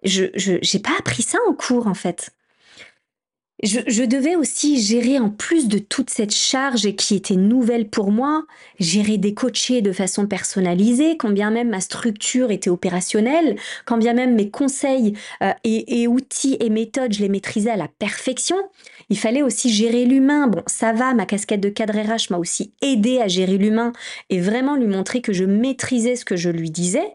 je 0.04 0.26
n'ai 0.52 0.82
pas 0.82 0.94
appris 0.98 1.24
ça 1.24 1.40
en 1.50 1.54
cours 1.54 1.88
en 1.88 1.94
fait. 1.94 2.32
Je, 3.64 4.04
devais 4.06 4.36
aussi 4.36 4.82
gérer 4.82 5.20
en 5.20 5.30
plus 5.30 5.68
de 5.68 5.78
toute 5.78 6.10
cette 6.10 6.34
charge 6.34 6.96
qui 6.96 7.16
était 7.16 7.36
nouvelle 7.36 7.88
pour 7.88 8.12
moi, 8.12 8.46
gérer 8.80 9.18
des 9.20 9.36
coachés 9.36 9.82
de 9.82 9.92
façon 9.92 10.26
personnalisée, 10.26 11.16
quand 11.16 11.30
bien 11.30 11.52
même 11.52 11.70
ma 11.70 11.80
structure 11.80 12.50
était 12.50 12.72
opérationnelle, 12.72 13.58
quand 13.86 14.00
bien 14.00 14.14
même 14.14 14.34
mes 14.34 14.50
conseils 14.50 15.14
euh, 15.44 15.52
et, 15.64 16.08
outils 16.08 16.58
et 16.60 16.72
méthodes, 16.72 17.14
je 17.14 17.22
les 17.22 17.30
maîtrisais 17.30 17.70
à 17.70 17.78
la 17.78 17.88
perfection. 17.88 18.58
Il 19.10 19.20
fallait 19.20 19.44
aussi 19.44 19.70
gérer 19.70 20.06
l'humain. 20.06 20.48
Bon, 20.48 20.64
ça 20.66 20.92
va, 20.92 21.14
ma 21.14 21.28
casquette 21.28 21.62
de 21.62 21.70
cadre 21.70 21.94
RH 21.94 22.32
m'a 22.32 22.38
aussi 22.38 22.72
aidé 22.82 23.20
à 23.20 23.28
gérer 23.28 23.60
l'humain 23.60 23.94
et 24.32 24.40
vraiment 24.40 24.76
lui 24.76 24.88
montrer 24.88 25.22
que 25.22 25.34
je 25.34 25.44
maîtrisais 25.44 26.16
ce 26.16 26.26
que 26.26 26.36
je 26.36 26.50
lui 26.50 26.72
disais. 26.72 27.14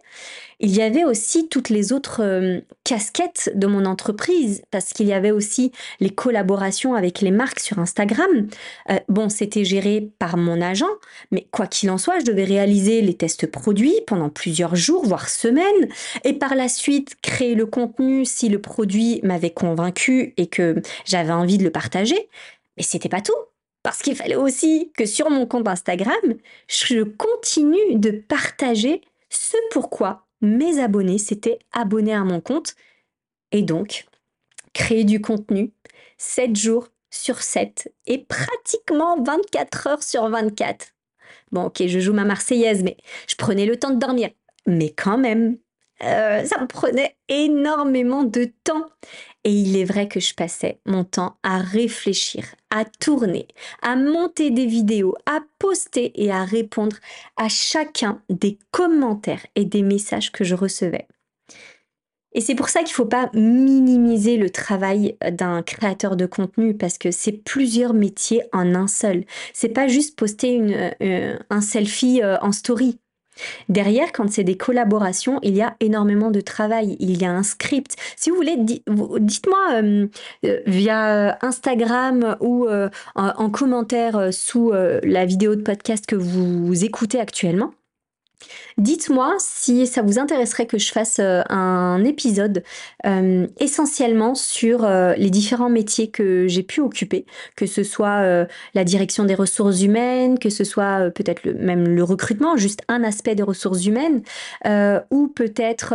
Il 0.59 0.75
y 0.75 0.81
avait 0.81 1.05
aussi 1.05 1.49
toutes 1.49 1.69
les 1.69 1.93
autres 1.93 2.23
euh, 2.23 2.61
casquettes 2.83 3.53
de 3.55 3.67
mon 3.67 3.85
entreprise, 3.85 4.63
parce 4.71 4.95
qu'il 4.95 5.07
y 5.07 5.13
avait 5.13 5.31
aussi 5.31 5.71
les 6.01 6.09
collaborations 6.09 6.95
avec 6.95 7.21
les 7.21 7.31
marques 7.31 7.61
sur 7.61 7.79
Instagram. 7.79 8.49
Euh, 8.91 8.99
bon, 9.09 9.29
c'était 9.29 9.67
géré 9.67 10.11
par 10.19 10.39
mon 10.39 10.63
agent, 10.63 10.89
mais 11.31 11.47
quoi 11.51 11.67
qu'il 11.67 11.91
en 11.91 11.99
soit, 11.99 12.21
je 12.21 12.25
devais 12.25 12.45
réaliser 12.45 13.03
les 13.03 13.13
tests 13.13 13.47
produits 13.47 14.01
pendant 14.07 14.31
plusieurs 14.31 14.77
jours, 14.77 15.05
voire 15.05 15.29
semaines, 15.29 15.89
et 16.25 16.33
par 16.33 16.55
la 16.55 16.71
suite 16.71 17.17
créer 17.21 17.55
le 17.55 17.67
contenu 17.67 18.25
si 18.25 18.49
le 18.49 18.61
produit 18.61 19.21
m'avait 19.25 19.51
convaincu 19.51 20.33
et 20.39 20.47
que 20.47 20.81
j'avais 21.05 21.33
envie 21.33 21.59
de 21.59 21.65
le 21.65 21.71
partager. 21.71 22.31
Mais 22.79 22.83
c'était 22.83 23.11
pas 23.11 23.21
tout. 23.21 23.33
Parce 23.83 23.99
qu'il 23.99 24.17
fallait 24.17 24.37
aussi 24.37 24.91
que 24.97 25.05
sur 25.05 25.31
mon 25.31 25.47
compte 25.47 25.69
Instagram, 25.69 26.15
je 26.67 27.03
continue 27.03 27.95
de 27.95 28.11
partager 28.11 29.03
ce 29.29 29.57
pourquoi 29.71 30.26
mes 30.41 30.81
abonnés 30.81 31.19
s'étaient 31.19 31.59
abonnés 31.73 32.15
à 32.15 32.25
mon 32.25 32.41
compte 32.41 32.75
et 33.53 33.63
donc 33.63 34.07
créer 34.73 35.05
du 35.05 35.21
contenu 35.21 35.73
7 36.19 36.57
jours 36.57 36.89
sur 37.11 37.43
7 37.43 37.93
et 38.07 38.19
pratiquement 38.19 39.23
24 39.23 39.87
heures 39.87 40.03
sur 40.03 40.29
24. 40.29 40.89
Bon, 41.53 41.65
ok, 41.65 41.87
je 41.87 41.99
joue 41.99 42.13
ma 42.13 42.25
Marseillaise, 42.25 42.83
mais 42.83 42.97
je 43.29 43.37
prenais 43.37 43.67
le 43.67 43.79
temps 43.79 43.91
de 43.91 43.99
dormir. 43.99 44.31
Mais 44.67 44.91
quand 44.91 45.19
même, 45.19 45.59
euh, 46.03 46.45
ça 46.45 46.61
me 46.61 46.67
prenait 46.67 47.17
énormément 47.29 48.25
de 48.25 48.53
temps. 48.65 48.87
Et 49.47 49.53
il 49.53 49.77
est 49.77 49.85
vrai 49.85 50.09
que 50.09 50.19
je 50.19 50.35
passais 50.35 50.81
mon 50.87 51.05
temps 51.05 51.37
à 51.45 51.59
réfléchir, 51.59 52.57
à 52.71 52.85
tourner, 52.85 53.47
à 53.81 53.95
monter 53.95 54.51
des 54.51 54.67
vidéos, 54.67 55.15
à 55.25 55.39
poster 55.61 56.11
et 56.21 56.33
à 56.33 56.45
répondre 56.45 56.97
à 57.37 57.49
chacun 57.49 58.21
des 58.29 58.59
commentaires 58.73 59.47
et 59.55 59.65
des 59.65 59.83
messages 59.83 60.33
que 60.33 60.43
je 60.43 60.57
recevais. 60.57 61.07
Et 62.33 62.41
c'est 62.41 62.57
pour 62.57 62.69
ça 62.69 62.81
qu'il 62.81 62.91
ne 62.91 62.95
faut 62.95 63.07
pas 63.07 63.31
minimiser 63.35 64.37
le 64.37 64.51
travail 64.51 65.17
d'un 65.31 65.63
créateur 65.63 66.17
de 66.17 66.27
contenu 66.27 66.77
parce 66.77 66.99
que 66.99 67.13
c'est 67.13 67.31
plusieurs 67.31 67.95
métiers 67.95 68.43
en 68.53 68.75
un 68.75 68.89
seul. 68.89 69.25
C'est 69.55 69.69
pas 69.69 69.87
juste 69.87 70.19
poster 70.19 70.61
euh, 71.01 71.39
un 71.51 71.61
selfie 71.61 72.21
euh, 72.21 72.37
en 72.41 72.51
story. 72.51 72.99
Derrière, 73.69 74.13
quand 74.13 74.31
c'est 74.31 74.45
des 74.45 74.57
collaborations, 74.57 75.39
il 75.43 75.57
y 75.57 75.63
a 75.63 75.77
énormément 75.81 76.31
de 76.31 76.41
travail, 76.41 76.97
il 77.01 77.21
y 77.21 77.25
a 77.25 77.31
un 77.31 77.43
script. 77.43 77.97
Si 78.17 78.31
vous 78.31 78.37
voulez, 78.37 78.57
dites-moi 78.57 79.83
euh, 79.83 80.09
via 80.67 81.39
Instagram 81.43 82.37
ou 82.41 82.67
en, 83.15 83.51
commentaire 83.51 84.33
sous 84.33 84.73
la 84.73 85.25
vidéo 85.25 85.55
de 85.55 85.63
podcast 85.63 86.07
que 86.07 86.17
vous 86.17 86.85
écoutez 86.85 87.21
actuellement. 87.21 87.73
Dites-moi 88.79 89.37
si 89.39 89.87
ça 89.87 90.03
vous 90.03 90.19
intéresserait 90.19 90.67
que 90.67 90.77
je 90.77 90.93
fasse 90.93 91.19
euh, 91.19 91.41
un 91.49 92.05
épisode 92.05 92.63
euh, 93.07 93.47
essentiellement 93.59 94.35
sur 94.35 94.85
euh, 94.85 95.15
les 95.17 95.31
différents 95.31 95.71
métiers 95.71 96.11
que 96.11 96.47
j'ai 96.47 96.63
pu 96.63 96.81
occuper, 96.81 97.25
que 97.57 97.65
ce 97.65 97.83
soit 97.83 98.47
la 98.75 98.85
direction 98.85 99.25
des 99.25 99.35
ressources 99.35 99.83
humaines, 99.83 100.39
que 100.39 100.51
ce 100.51 100.65
soit 100.65 101.11
peut-être 101.11 101.47
même 101.47 101.89
le 101.89 102.03
recrutement, 102.03 102.57
juste 102.57 102.83
un 102.89 103.03
aspect 103.03 103.35
des 103.35 103.43
ressources 103.43 103.87
humaines, 103.87 104.23
ou 105.11 105.29
peut-être 105.29 105.95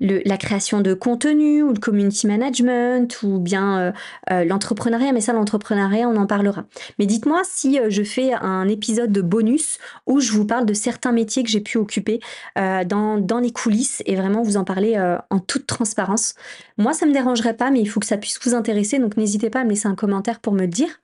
la 0.00 0.36
création 0.36 0.80
de 0.80 0.94
contenu 0.94 1.62
ou 1.62 1.72
le 1.72 1.78
community 1.78 2.26
management 2.26 3.22
ou 3.22 3.38
bien 3.38 3.92
l'entrepreneuriat, 4.30 5.12
mais 5.12 5.20
ça 5.20 5.32
l'entrepreneuriat 5.32 6.08
on 6.08 6.16
en 6.16 6.26
parlera. 6.26 6.64
Mais 6.98 7.06
dites-moi 7.06 7.42
si 7.44 7.78
je 7.88 8.02
fais 8.02 8.32
un 8.32 8.68
épisode 8.68 9.12
de 9.12 9.22
bonus 9.22 9.78
où 10.06 10.20
je 10.20 10.32
vous 10.32 10.46
parle 10.46 10.66
de 10.66 10.74
certains 10.74 11.12
métiers 11.12 11.42
que 11.42 11.50
j'ai 11.50 11.60
pu 11.60 11.71
occuper 11.78 12.20
euh, 12.58 12.84
dans, 12.84 13.18
dans, 13.18 13.38
les 13.38 13.52
coulisses 13.52 14.02
et 14.06 14.16
vraiment 14.16 14.42
vous 14.42 14.56
en 14.56 14.64
parler 14.64 14.96
euh, 14.96 15.18
en 15.30 15.38
toute 15.38 15.66
transparence. 15.66 16.34
Moi, 16.78 16.92
ça 16.92 17.06
me 17.06 17.12
dérangerait 17.12 17.56
pas, 17.56 17.70
mais 17.70 17.80
il 17.80 17.86
faut 17.86 18.00
que 18.00 18.06
ça 18.06 18.18
puisse 18.18 18.38
vous 18.44 18.54
intéresser, 18.54 18.98
donc 18.98 19.16
n'hésitez 19.16 19.50
pas 19.50 19.60
à 19.60 19.64
me 19.64 19.70
laisser 19.70 19.88
un 19.88 19.94
commentaire 19.94 20.40
pour 20.40 20.52
me 20.52 20.60
le 20.60 20.68
dire. 20.68 21.00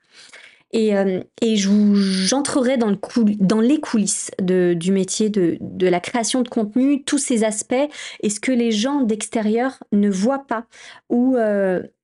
Et, 0.71 0.95
euh, 0.95 1.21
et 1.41 1.55
j'entrerai 1.55 2.77
dans, 2.77 2.89
le 2.89 2.97
dans 3.39 3.59
les 3.59 3.79
coulisses 3.79 4.29
de, 4.39 4.75
du 4.75 4.91
métier 4.91 5.31
de, 5.31 5.57
de, 5.61 5.87
la 5.87 5.99
création 5.99 6.43
de 6.43 6.47
contenu, 6.47 7.03
tous 7.03 7.17
ces 7.17 7.43
aspects, 7.43 7.73
et 8.21 8.29
ce 8.29 8.39
que 8.39 8.51
les 8.51 8.71
gens 8.71 9.01
d'extérieur 9.01 9.79
ne 9.91 10.11
voient 10.11 10.45
pas 10.45 10.65
ou 11.09 11.37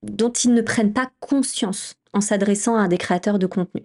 dont 0.02 0.32
ils 0.32 0.54
ne 0.54 0.62
prennent 0.62 0.94
pas 0.94 1.12
conscience 1.20 1.96
en 2.14 2.22
s'adressant 2.22 2.76
à 2.76 2.88
des 2.88 2.98
créateurs 2.98 3.38
de 3.38 3.46
contenu. 3.46 3.84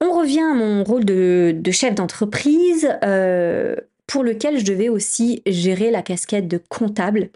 On 0.00 0.12
revient 0.12 0.40
à 0.40 0.54
mon 0.54 0.84
rôle 0.84 1.04
de, 1.04 1.70
chef 1.70 1.94
d'entreprise. 1.94 2.88
Euh, 3.02 3.76
pour 4.08 4.24
lequel 4.24 4.58
je 4.58 4.64
devais 4.64 4.88
aussi 4.88 5.42
gérer 5.46 5.92
la 5.92 6.02
casquette 6.02 6.48
de 6.48 6.60
comptable, 6.68 7.30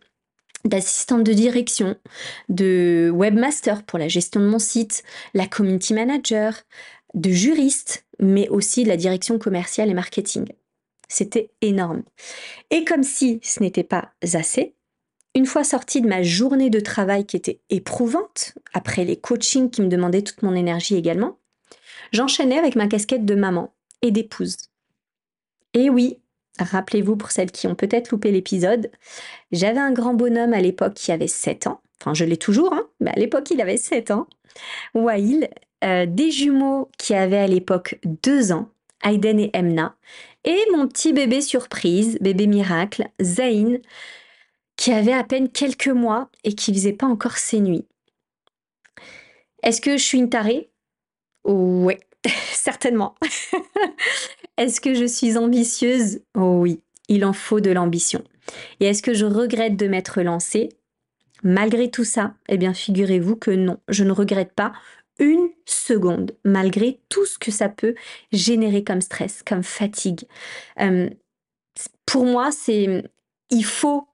d'assistante 0.64 1.22
de 1.22 1.32
direction, 1.32 1.96
de 2.48 3.12
webmaster 3.14 3.84
pour 3.84 3.98
la 3.98 4.08
gestion 4.08 4.40
de 4.40 4.46
mon 4.46 4.58
site, 4.58 5.04
la 5.34 5.46
community 5.46 5.94
manager, 5.94 6.62
de 7.14 7.30
juriste, 7.30 8.06
mais 8.18 8.48
aussi 8.48 8.84
de 8.84 8.88
la 8.88 8.96
direction 8.96 9.38
commerciale 9.38 9.90
et 9.90 9.94
marketing. 9.94 10.46
C'était 11.08 11.50
énorme. 11.60 12.02
Et 12.70 12.84
comme 12.84 13.02
si 13.02 13.38
ce 13.42 13.60
n'était 13.60 13.84
pas 13.84 14.12
assez, 14.32 14.74
une 15.34 15.46
fois 15.46 15.64
sortie 15.64 16.00
de 16.00 16.08
ma 16.08 16.22
journée 16.22 16.70
de 16.70 16.80
travail 16.80 17.26
qui 17.26 17.36
était 17.36 17.60
éprouvante, 17.68 18.54
après 18.72 19.04
les 19.04 19.16
coachings 19.16 19.70
qui 19.70 19.82
me 19.82 19.88
demandaient 19.88 20.22
toute 20.22 20.42
mon 20.42 20.54
énergie 20.54 20.96
également, 20.96 21.38
j'enchaînais 22.12 22.58
avec 22.58 22.76
ma 22.76 22.86
casquette 22.86 23.24
de 23.24 23.34
maman 23.34 23.74
et 24.02 24.10
d'épouse. 24.10 24.56
Et 25.74 25.90
oui, 25.90 26.18
Rappelez-vous 26.58 27.16
pour 27.16 27.30
celles 27.30 27.50
qui 27.50 27.66
ont 27.66 27.74
peut-être 27.74 28.10
loupé 28.10 28.30
l'épisode, 28.30 28.90
j'avais 29.52 29.80
un 29.80 29.92
grand 29.92 30.14
bonhomme 30.14 30.52
à 30.52 30.60
l'époque 30.60 30.94
qui 30.94 31.12
avait 31.12 31.26
7 31.26 31.66
ans. 31.66 31.80
Enfin, 32.00 32.14
je 32.14 32.24
l'ai 32.24 32.36
toujours, 32.36 32.72
hein, 32.74 32.86
mais 33.00 33.10
à 33.10 33.18
l'époque, 33.18 33.50
il 33.50 33.60
avait 33.60 33.76
7 33.76 34.10
ans. 34.10 34.26
Wail, 34.94 35.48
euh, 35.84 36.04
des 36.06 36.30
jumeaux 36.30 36.90
qui 36.98 37.14
avaient 37.14 37.38
à 37.38 37.46
l'époque 37.46 37.98
2 38.04 38.52
ans, 38.52 38.68
Aiden 39.04 39.40
et 39.40 39.50
Emna, 39.54 39.96
et 40.44 40.60
mon 40.72 40.86
petit 40.88 41.12
bébé 41.12 41.40
surprise, 41.40 42.18
bébé 42.20 42.46
miracle, 42.46 43.08
Zayn, 43.20 43.78
qui 44.76 44.92
avait 44.92 45.12
à 45.12 45.24
peine 45.24 45.48
quelques 45.48 45.88
mois 45.88 46.30
et 46.44 46.54
qui 46.54 46.74
faisait 46.74 46.92
pas 46.92 47.06
encore 47.06 47.38
ses 47.38 47.60
nuits. 47.60 47.86
Est-ce 49.62 49.80
que 49.80 49.96
je 49.96 50.02
suis 50.02 50.18
une 50.18 50.28
tarée? 50.28 50.71
Ouais, 51.44 52.00
certainement. 52.52 53.14
Est-ce 54.56 54.80
que 54.80 54.94
je 54.94 55.04
suis 55.04 55.36
ambitieuse? 55.36 56.20
Oh 56.34 56.58
oui, 56.60 56.80
il 57.08 57.24
en 57.24 57.32
faut 57.32 57.60
de 57.60 57.70
l'ambition. 57.70 58.22
Et 58.80 58.86
est-ce 58.86 59.02
que 59.02 59.14
je 59.14 59.26
regrette 59.26 59.76
de 59.76 59.86
m'être 59.86 60.22
lancée? 60.22 60.70
Malgré 61.42 61.90
tout 61.90 62.04
ça, 62.04 62.34
eh 62.48 62.56
bien 62.56 62.72
figurez-vous 62.72 63.36
que 63.36 63.50
non, 63.50 63.78
je 63.88 64.04
ne 64.04 64.12
regrette 64.12 64.52
pas 64.52 64.72
une 65.18 65.48
seconde, 65.66 66.32
malgré 66.44 67.00
tout 67.08 67.26
ce 67.26 67.38
que 67.38 67.50
ça 67.50 67.68
peut 67.68 67.94
générer 68.32 68.84
comme 68.84 69.00
stress, 69.00 69.42
comme 69.42 69.62
fatigue. 69.62 70.22
Euh, 70.80 71.10
pour 72.06 72.24
moi, 72.24 72.50
c'est 72.52 73.04
il 73.50 73.64
faut 73.64 74.06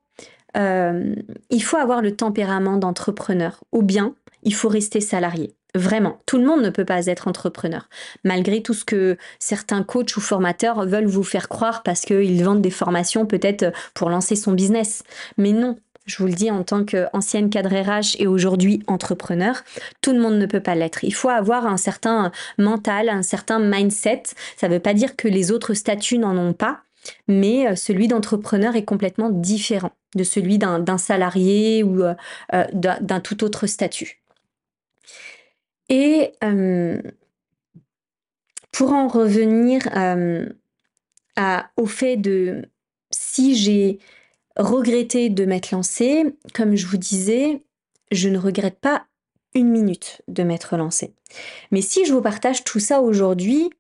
euh, 0.57 1.15
il 1.51 1.63
faut 1.63 1.77
avoir 1.77 2.03
le 2.03 2.17
tempérament 2.17 2.79
d'entrepreneur, 2.79 3.63
ou 3.73 3.83
bien 3.83 4.15
il 4.43 4.55
faut 4.55 4.69
rester 4.69 5.01
salarié. 5.01 5.55
Vraiment, 5.75 6.19
tout 6.25 6.39
le 6.39 6.47
monde 6.47 6.63
ne 6.63 6.71
peut 6.71 6.87
pas 6.87 7.07
être 7.07 7.29
entrepreneur, 7.29 7.89
malgré 8.25 8.63
tout 8.63 8.73
ce 8.73 8.85
que 8.85 9.19
certains 9.39 9.83
coachs 9.83 10.17
ou 10.17 10.21
formateurs 10.21 10.87
veulent 10.87 11.07
vous 11.07 11.23
faire 11.23 11.49
croire 11.49 11.83
parce 11.83 12.03
qu'ils 12.03 12.43
vendent 12.43 12.63
des 12.63 12.71
formations 12.71 13.27
peut-être 13.27 13.73
pour 13.93 14.09
lancer 14.09 14.35
son 14.35 14.53
business. 14.53 15.03
Mais 15.37 15.53
non, 15.53 15.77
je 16.09 16.17
vous 16.17 16.27
le 16.27 16.33
dis 16.33 16.51
en 16.51 16.65
tant 16.65 16.85
qu'ancienne 16.85 17.51
cadre 17.51 17.69
RH 17.69 18.17
et 18.19 18.27
aujourd'hui 18.27 18.83
entrepreneur, 18.87 19.63
tout 20.01 20.13
le 20.13 20.21
monde 20.21 20.39
ne 20.39 20.47
peut 20.47 20.61
pas 20.61 20.75
l'être. 20.75 21.05
Il 21.05 21.15
faut 21.15 21.29
avoir 21.29 21.67
un 21.67 21.77
certain 21.77 22.33
mental, 22.57 23.11
un 23.11 23.23
certain 23.23 23.59
mindset. 23.59 24.23
Ça 24.57 24.69
ne 24.69 24.75
veut 24.75 24.81
pas 24.81 24.95
dire 24.95 25.17
que 25.17 25.29
les 25.29 25.53
autres 25.53 25.75
statuts 25.75 26.19
n'en 26.19 26.37
ont 26.39 26.55
pas, 26.55 26.81
mais 27.29 27.69
euh, 27.69 27.77
celui 27.77 28.09
d'entrepreneur 28.09 28.75
est 28.75 28.85
complètement 28.85 29.29
différent 29.29 29.93
de 30.15 30.25
celui 30.25 30.57
d'un 30.57 30.99
salarié 30.99 31.83
ou 31.83 32.03
euh, 32.03 32.15
euh, 32.55 32.65
d'un 32.73 33.21
tout 33.21 33.45
autre 33.45 33.67
statut. 33.67 34.23
Et 35.89 36.33
pour 38.73 38.93
en 38.93 39.09
revenir 39.09 39.89
à, 41.37 41.71
au 41.77 41.87
fait 41.87 42.17
de 42.17 42.63
si 43.11 43.57
j'ai 43.57 43.99
regretté 44.57 45.31
de 45.31 45.45
m'être 45.45 45.71
lancée, 45.71 46.25
comme 46.55 46.77
je 46.77 46.87
vous 46.87 46.97
disais, 46.97 47.63
je 48.11 48.29
ne 48.29 48.39
regrette 48.39 48.79
pas 48.81 49.07
une 49.55 49.71
minute 49.71 50.23
de 50.29 50.43
m'être 50.43 50.77
lancée. 50.77 51.15
Mais 51.71 51.81
si 51.81 52.05
je 52.05 52.13
vous 52.13 52.21
partage 52.21 52.65
tout 52.65 52.81
ça 52.81 53.01
aujourd'hui, 53.01 53.71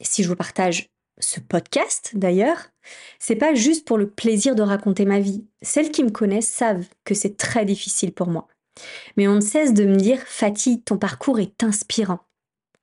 si 0.00 0.22
je 0.22 0.28
vous 0.28 0.36
partage 0.36 0.90
ce 1.18 1.40
podcast 1.40 2.12
d'ailleurs, 2.14 2.70
c'est 3.18 3.36
pas 3.36 3.54
juste 3.54 3.86
pour 3.86 3.98
le 3.98 4.10
plaisir 4.10 4.54
de 4.54 4.62
raconter 4.62 5.04
ma 5.04 5.20
vie. 5.20 5.46
Celles 5.62 5.90
qui 5.90 6.04
me 6.04 6.10
connaissent 6.10 6.50
savent 6.50 6.86
que 7.04 7.14
c'est 7.14 7.36
très 7.36 7.64
difficile 7.64 8.12
pour 8.12 8.26
moi. 8.26 8.48
Mais 9.16 9.28
on 9.28 9.36
ne 9.36 9.40
cesse 9.40 9.74
de 9.74 9.84
me 9.84 9.96
dire, 9.96 10.18
Fatih, 10.26 10.82
ton 10.82 10.98
parcours 10.98 11.38
est 11.38 11.62
inspirant. 11.62 12.20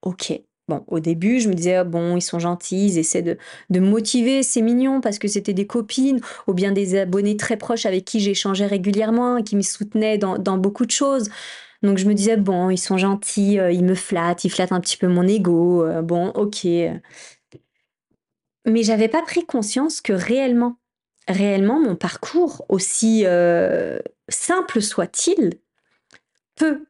Ok. 0.02 0.34
Bon, 0.68 0.86
au 0.88 1.00
début, 1.00 1.40
je 1.40 1.50
me 1.50 1.54
disais, 1.54 1.76
ah 1.76 1.84
bon, 1.84 2.16
ils 2.16 2.22
sont 2.22 2.40
gentils, 2.40 2.88
ils 2.88 2.98
essaient 2.98 3.22
de, 3.22 3.38
de 3.70 3.80
motiver, 3.80 4.42
c'est 4.42 4.62
mignon 4.62 5.02
parce 5.02 5.20
que 5.20 5.28
c'était 5.28 5.54
des 5.54 5.68
copines 5.68 6.22
ou 6.48 6.54
bien 6.54 6.72
des 6.72 6.98
abonnés 6.98 7.36
très 7.36 7.58
proches 7.58 7.86
avec 7.86 8.06
qui 8.06 8.20
j'échangeais 8.22 8.68
régulièrement 8.68 9.38
et 9.38 9.44
qui 9.44 9.56
me 9.58 9.62
soutenaient 9.64 10.18
dans, 10.18 10.38
dans, 10.38 10.58
beaucoup 10.58 10.86
de 10.86 10.92
choses. 10.92 11.30
Donc 11.84 11.98
je 11.98 12.06
me 12.08 12.14
disais, 12.14 12.38
bon, 12.38 12.70
ils 12.70 12.78
sont 12.78 12.98
gentils, 12.98 13.60
euh, 13.60 13.72
ils 13.72 13.84
me 13.84 13.96
flattent, 13.96 14.46
ils 14.46 14.50
flattent 14.50 14.72
un 14.72 14.80
petit 14.80 14.98
peu 14.98 15.08
mon 15.08 15.28
ego, 15.28 15.84
euh, 15.84 16.02
bon, 16.02 16.28
ok. 16.30 16.66
Mais 18.66 18.84
j'avais 18.84 19.08
pas 19.10 19.24
pris 19.24 19.46
conscience 19.46 20.02
que 20.02 20.14
réellement, 20.14 20.78
réellement, 21.28 21.80
mon 21.80 21.96
parcours, 21.96 22.66
aussi 22.70 23.24
euh, 23.26 24.00
simple 24.30 24.82
soit-il, 24.82 25.60
peut 26.56 26.86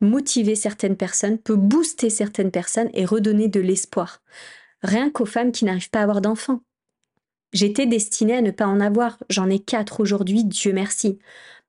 motiver 0.00 0.54
certaines 0.54 0.96
personnes, 0.96 1.38
peut 1.38 1.56
booster 1.56 2.10
certaines 2.10 2.50
personnes 2.50 2.90
et 2.94 3.04
redonner 3.04 3.48
de 3.48 3.60
l'espoir. 3.60 4.22
Rien 4.82 5.10
qu'aux 5.10 5.26
femmes 5.26 5.52
qui 5.52 5.64
n'arrivent 5.64 5.90
pas 5.90 6.00
à 6.00 6.02
avoir 6.02 6.20
d'enfants. 6.20 6.60
J'étais 7.54 7.86
destinée 7.86 8.34
à 8.34 8.42
ne 8.42 8.50
pas 8.50 8.66
en 8.66 8.80
avoir. 8.80 9.18
J'en 9.30 9.48
ai 9.48 9.60
quatre 9.60 10.00
aujourd'hui, 10.00 10.44
Dieu 10.44 10.72
merci. 10.72 11.20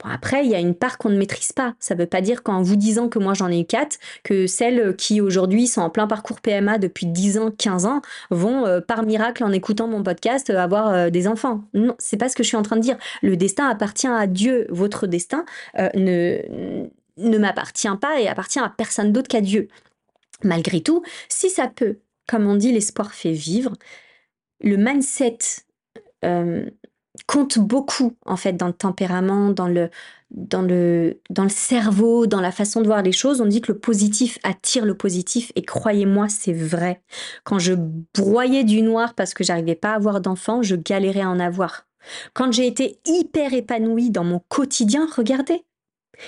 Bon, 0.04 0.10
après, 0.10 0.44
il 0.44 0.52
y 0.52 0.56
a 0.56 0.60
une 0.60 0.74
part 0.74 0.98
qu'on 0.98 1.10
ne 1.10 1.18
maîtrise 1.18 1.54
pas. 1.54 1.76
Ça 1.80 1.94
ne 1.94 2.00
veut 2.00 2.08
pas 2.08 2.22
dire 2.22 2.42
qu'en 2.42 2.64
vous 2.64 2.76
disant 2.76 3.08
que 3.08 3.20
moi 3.20 3.36
j'en 3.36 3.50
ai 3.50 3.62
eu 3.62 3.66
quatre, 3.66 3.98
que 4.24 4.48
celles 4.48 4.96
qui 4.96 5.22
aujourd'hui 5.22 5.68
sont 5.68 5.82
en 5.82 5.92
plein 5.92 6.08
parcours 6.08 6.42
PMA 6.42 6.80
depuis 6.80 7.06
10 7.06 7.38
ans, 7.38 7.52
15 7.52 7.86
ans, 7.86 8.02
vont 8.32 8.66
euh, 8.66 8.82
par 8.82 9.04
miracle 9.04 9.44
en 9.44 9.52
écoutant 9.52 9.88
mon 9.88 10.02
podcast 10.02 10.50
euh, 10.50 10.58
avoir 10.58 10.90
euh, 10.90 11.10
des 11.12 11.28
enfants. 11.28 11.64
Non, 11.76 11.96
c'est 12.00 12.18
pas 12.18 12.30
ce 12.30 12.36
que 12.36 12.44
je 12.44 12.48
suis 12.48 12.58
en 12.58 12.64
train 12.64 12.78
de 12.78 12.82
dire. 12.82 12.98
Le 13.22 13.38
destin 13.38 13.70
appartient 13.70 14.08
à 14.08 14.26
Dieu. 14.26 14.66
Votre 14.70 15.06
destin 15.06 15.46
ne, 15.78 16.90
ne 17.18 17.38
m'appartient 17.38 17.88
pas 18.00 18.20
et 18.20 18.28
appartient 18.28 18.60
à 18.60 18.70
personne 18.70 19.12
d'autre 19.12 19.28
qu'à 19.28 19.42
Dieu. 19.42 19.68
Malgré 20.44 20.82
tout, 20.82 21.04
si 21.30 21.50
ça 21.50 21.68
peut, 21.68 22.00
comme 22.28 22.48
on 22.48 22.56
dit, 22.56 22.72
l'espoir 22.72 23.14
fait 23.14 23.32
vivre, 23.32 23.74
le 24.62 24.78
mindset 24.78 25.38
compte 27.28 27.60
beaucoup 27.60 28.14
en 28.26 28.36
fait 28.36 28.54
dans 28.54 28.68
le 28.68 28.74
tempérament, 28.74 29.50
dans 29.50 29.68
le, 29.68 29.90
dans 30.32 30.62
le, 30.62 31.22
dans 31.30 31.44
le 31.44 31.50
cerveau, 31.50 32.28
dans 32.28 32.42
la 32.42 32.52
façon 32.52 32.82
de 32.82 32.88
voir 32.88 33.02
les 33.02 33.12
choses. 33.12 33.42
On 33.42 33.46
dit 33.46 33.62
que 33.62 33.72
le 33.72 33.80
positif 33.80 34.38
attire 34.44 34.86
le 34.86 34.96
positif 34.96 35.52
et 35.56 35.64
croyez-moi, 35.64 36.28
c'est 36.30 36.54
vrai. 36.54 37.02
Quand 37.44 37.60
je 37.60 37.74
broyais 38.14 38.64
du 38.64 38.82
noir 38.82 39.14
parce 39.14 39.34
que 39.34 39.44
j'arrivais 39.44 39.76
pas 39.76 39.92
à 39.92 39.96
avoir 39.96 40.22
d'enfants, 40.22 40.62
je 40.62 40.76
galérais 40.76 41.22
à 41.22 41.30
en 41.30 41.40
avoir. 41.40 41.86
Quand 42.34 42.52
j'ai 42.52 42.68
été 42.68 43.00
hyper 43.06 43.54
épanouie 43.54 44.12
dans 44.12 44.24
mon 44.24 44.40
quotidien, 44.48 45.08
regardez, 45.16 45.64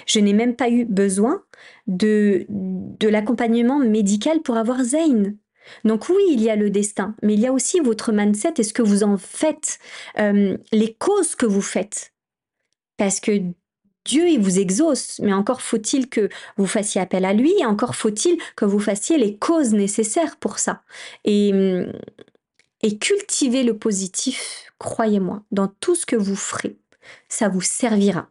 je 0.06 0.20
n'ai 0.20 0.34
même 0.34 0.56
pas 0.56 0.70
eu 0.70 0.86
besoin 0.86 1.44
de, 1.88 2.46
de 2.50 3.08
l'accompagnement 3.08 3.80
médical 3.80 4.42
pour 4.42 4.58
avoir 4.58 4.84
Zayn. 4.84 5.36
Donc 5.84 6.10
oui, 6.10 6.24
il 6.32 6.42
y 6.42 6.50
a 6.50 6.56
le 6.56 6.70
destin, 6.70 7.16
mais 7.22 7.34
il 7.34 7.40
y 7.40 7.48
a 7.48 7.54
aussi 7.54 7.80
votre 7.80 8.12
mindset 8.12 8.54
et 8.58 8.64
ce 8.64 8.74
que 8.74 8.82
vous 8.82 9.04
en 9.04 9.18
faites, 9.18 9.80
euh, 10.18 10.58
les 10.72 10.94
causes 10.94 11.36
que 11.36 11.46
vous 11.46 11.62
faites. 11.62 12.14
Parce 12.98 13.20
que 13.20 13.32
Dieu, 14.06 14.30
il 14.30 14.40
vous 14.40 14.60
exauce, 14.60 15.20
mais 15.22 15.34
encore 15.34 15.62
faut-il 15.62 16.08
que 16.08 16.30
vous 16.56 16.66
fassiez 16.66 17.02
appel 17.02 17.26
à 17.26 17.34
lui, 17.34 17.54
et 17.60 17.66
encore 17.66 17.96
faut-il 17.96 18.38
que 18.56 18.64
vous 18.64 18.80
fassiez 18.80 19.18
les 19.18 19.38
causes 19.38 19.74
nécessaires 19.74 20.38
pour 20.38 20.60
ça. 20.60 20.82
Et, 21.26 21.52
et 22.82 22.98
cultiver 22.98 23.64
le 23.64 23.78
positif, 23.78 24.72
croyez-moi, 24.80 25.44
dans 25.52 25.68
tout 25.68 25.96
ce 25.96 26.06
que 26.06 26.16
vous 26.16 26.38
ferez, 26.38 26.78
ça 27.28 27.50
vous 27.50 27.62
servira. 27.62 28.30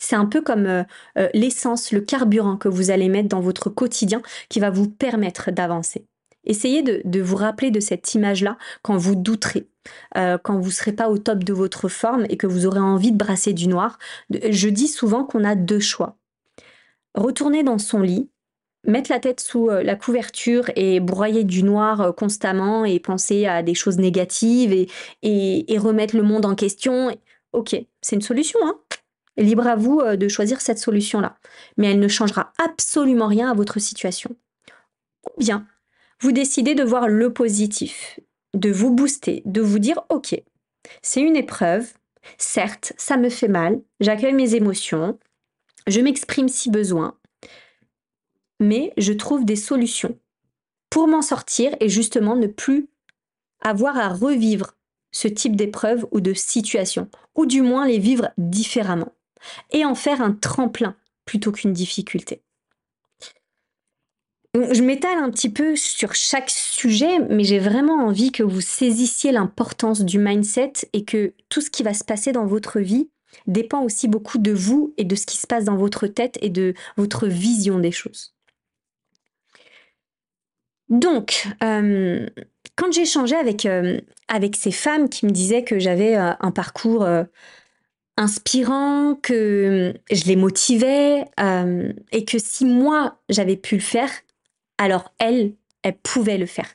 C'est 0.00 0.16
un 0.16 0.26
peu 0.26 0.40
comme 0.40 0.66
euh, 0.66 0.82
euh, 1.18 1.28
l'essence, 1.34 1.92
le 1.92 2.00
carburant 2.00 2.56
que 2.56 2.68
vous 2.68 2.90
allez 2.90 3.08
mettre 3.08 3.28
dans 3.28 3.40
votre 3.40 3.68
quotidien 3.68 4.22
qui 4.48 4.58
va 4.58 4.70
vous 4.70 4.88
permettre 4.88 5.52
d'avancer. 5.52 6.06
Essayez 6.44 6.82
de, 6.82 7.20
vous 7.20 7.36
rappeler 7.36 7.70
de 7.70 7.80
cette 7.80 8.14
image-là 8.14 8.56
quand 8.82 8.96
vous 8.96 9.14
douterez, 9.14 9.68
euh, 10.16 10.38
quand 10.42 10.58
vous 10.58 10.68
ne 10.68 10.72
serez 10.72 10.92
pas 10.92 11.10
au 11.10 11.18
top 11.18 11.44
de 11.44 11.52
votre 11.52 11.88
forme 11.88 12.24
et 12.30 12.38
que 12.38 12.46
vous 12.46 12.64
aurez 12.64 12.80
envie 12.80 13.12
de 13.12 13.18
brasser 13.18 13.52
du 13.52 13.68
noir. 13.68 13.98
Je 14.30 14.68
dis 14.70 14.88
souvent 14.88 15.24
qu'on 15.24 15.44
a 15.44 15.54
deux 15.54 15.80
choix. 15.80 16.16
Retourner 17.14 17.62
dans 17.62 17.76
son 17.76 18.00
lit, 18.00 18.30
mettre 18.86 19.12
la 19.12 19.20
tête 19.20 19.40
sous 19.40 19.68
la 19.68 19.96
couverture 19.96 20.70
et 20.76 20.98
broyer 20.98 21.44
du 21.44 21.62
noir 21.62 22.14
constamment 22.14 22.86
et 22.86 23.00
penser 23.00 23.44
à 23.44 23.62
des 23.62 23.74
choses 23.74 23.98
négatives 23.98 24.72
et, 24.72 24.88
et 25.22 25.78
remettre 25.78 26.16
le 26.16 26.22
monde 26.22 26.46
en 26.46 26.54
question. 26.54 27.14
Ok, 27.52 27.76
c'est 28.00 28.16
une 28.16 28.22
solution, 28.22 28.60
hein 28.64 28.78
Libre 29.40 29.66
à 29.66 29.74
vous 29.74 30.02
de 30.16 30.28
choisir 30.28 30.60
cette 30.60 30.78
solution-là. 30.78 31.36
Mais 31.76 31.90
elle 31.90 31.98
ne 31.98 32.08
changera 32.08 32.52
absolument 32.58 33.26
rien 33.26 33.50
à 33.50 33.54
votre 33.54 33.80
situation. 33.80 34.36
Ou 35.26 35.40
bien, 35.40 35.66
vous 36.20 36.32
décidez 36.32 36.74
de 36.74 36.84
voir 36.84 37.08
le 37.08 37.32
positif, 37.32 38.20
de 38.54 38.70
vous 38.70 38.90
booster, 38.90 39.42
de 39.46 39.60
vous 39.60 39.78
dire 39.78 40.00
ok, 40.10 40.40
c'est 41.02 41.20
une 41.20 41.36
épreuve, 41.36 41.92
certes, 42.38 42.92
ça 42.98 43.16
me 43.16 43.28
fait 43.28 43.48
mal, 43.48 43.80
j'accueille 44.00 44.34
mes 44.34 44.54
émotions, 44.54 45.18
je 45.86 46.00
m'exprime 46.00 46.48
si 46.48 46.70
besoin, 46.70 47.18
mais 48.60 48.92
je 48.98 49.12
trouve 49.12 49.44
des 49.44 49.56
solutions 49.56 50.18
pour 50.90 51.08
m'en 51.08 51.22
sortir 51.22 51.74
et 51.80 51.88
justement 51.88 52.36
ne 52.36 52.46
plus 52.46 52.88
avoir 53.62 53.96
à 53.96 54.08
revivre 54.08 54.76
ce 55.12 55.28
type 55.28 55.56
d'épreuve 55.56 56.06
ou 56.12 56.20
de 56.20 56.34
situation, 56.34 57.08
ou 57.34 57.46
du 57.46 57.62
moins 57.62 57.86
les 57.86 57.98
vivre 57.98 58.30
différemment, 58.38 59.12
et 59.72 59.84
en 59.84 59.94
faire 59.94 60.20
un 60.22 60.32
tremplin 60.32 60.96
plutôt 61.24 61.52
qu'une 61.52 61.72
difficulté. 61.72 62.42
Je 64.54 64.82
m'étale 64.82 65.18
un 65.18 65.30
petit 65.30 65.50
peu 65.50 65.76
sur 65.76 66.14
chaque 66.14 66.50
sujet, 66.50 67.20
mais 67.28 67.44
j'ai 67.44 67.60
vraiment 67.60 68.04
envie 68.04 68.32
que 68.32 68.42
vous 68.42 68.60
saisissiez 68.60 69.30
l'importance 69.30 70.00
du 70.00 70.18
mindset 70.18 70.72
et 70.92 71.04
que 71.04 71.34
tout 71.48 71.60
ce 71.60 71.70
qui 71.70 71.84
va 71.84 71.94
se 71.94 72.02
passer 72.02 72.32
dans 72.32 72.46
votre 72.46 72.80
vie 72.80 73.10
dépend 73.46 73.84
aussi 73.84 74.08
beaucoup 74.08 74.38
de 74.38 74.50
vous 74.50 74.92
et 74.96 75.04
de 75.04 75.14
ce 75.14 75.24
qui 75.24 75.36
se 75.36 75.46
passe 75.46 75.64
dans 75.64 75.76
votre 75.76 76.08
tête 76.08 76.36
et 76.42 76.50
de 76.50 76.74
votre 76.96 77.28
vision 77.28 77.78
des 77.78 77.92
choses. 77.92 78.34
Donc, 80.88 81.46
euh, 81.62 82.26
quand 82.74 82.90
avec, 83.38 83.66
euh, 83.66 84.00
avec 84.26 84.56
ces 84.56 84.72
femmes 84.72 85.08
qui 85.08 85.26
me 85.26 85.30
disaient 85.30 85.62
que 85.62 85.78
j'avais 85.78 86.16
euh, 86.16 86.32
un 86.40 86.50
parcours 86.50 87.06
inspirant, 88.16 89.14
que 89.14 89.94
je 90.10 90.24
les 90.24 90.36
motivais 90.36 91.24
et 92.12 92.24
que 92.24 92.38
si 92.38 92.64
moi 92.64 93.18
j'avais 93.28 93.56
pu 93.56 93.76
le 93.76 93.80
faire, 93.80 94.10
alors 94.78 95.12
elle, 95.18 95.54
elle 95.82 95.96
pouvait 95.96 96.38
le 96.38 96.46
faire. 96.46 96.68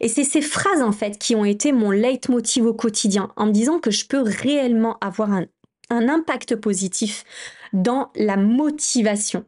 Et 0.00 0.08
c'est 0.08 0.24
ces 0.24 0.42
phrases 0.42 0.82
en 0.82 0.92
fait 0.92 1.18
qui 1.18 1.34
ont 1.34 1.44
été 1.44 1.72
mon 1.72 1.90
leitmotiv 1.90 2.66
au 2.66 2.74
quotidien, 2.74 3.32
en 3.36 3.46
me 3.46 3.52
disant 3.52 3.78
que 3.78 3.90
je 3.90 4.06
peux 4.06 4.22
réellement 4.22 4.98
avoir 5.00 5.32
un, 5.32 5.46
impact 5.88 6.56
positif 6.56 7.24
dans 7.72 8.10
la 8.16 8.36
motivation, 8.36 9.44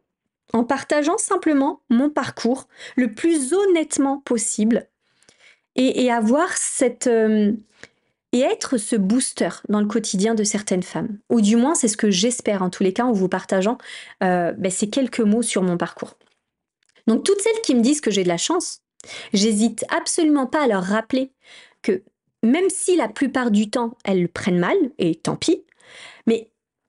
en 0.52 0.64
partageant 0.64 1.18
simplement 1.18 1.80
mon 1.90 2.10
parcours 2.10 2.68
le 2.96 3.12
plus 3.12 3.52
honnêtement 3.52 4.18
possible 4.18 4.88
et, 5.74 6.10
avoir 6.10 6.56
cette... 6.56 7.06
Euh, 7.06 7.52
et 8.32 8.40
être 8.40 8.76
ce 8.76 8.96
booster 8.96 9.48
dans 9.68 9.80
le 9.80 9.86
quotidien 9.86 10.34
de 10.34 10.44
certaines 10.44 10.82
femmes. 10.82 11.18
Ou 11.30 11.40
du 11.40 11.56
moins, 11.56 11.74
c'est 11.74 11.88
ce 11.88 11.96
que 11.96 12.10
j'espère 12.10 12.62
en 12.62 12.70
tous 12.70 12.82
les 12.82 12.92
cas 12.92 13.04
en 13.04 13.12
vous 13.12 13.28
partageant 13.28 13.78
euh, 14.22 14.52
ben, 14.52 14.70
ces 14.70 14.90
quelques 14.90 15.20
mots 15.20 15.42
sur 15.42 15.62
mon 15.62 15.76
parcours. 15.76 16.16
Donc 17.06 17.24
toutes 17.24 17.40
celles 17.40 17.62
qui 17.62 17.74
me 17.74 17.80
disent 17.80 18.02
que 18.02 18.10
j'ai 18.10 18.22
de 18.22 18.28
la 18.28 18.36
chance, 18.36 18.82
j'hésite 19.32 19.84
absolument 19.88 20.46
pas 20.46 20.64
à 20.64 20.66
leur 20.66 20.82
rappeler 20.82 21.32
que 21.82 22.02
même 22.42 22.68
si 22.68 22.96
la 22.96 23.08
plupart 23.08 23.50
du 23.50 23.70
temps 23.70 23.96
elles 24.04 24.22
le 24.22 24.28
prennent 24.28 24.58
mal, 24.58 24.76
et 24.98 25.14
tant 25.14 25.36
pis, 25.36 25.64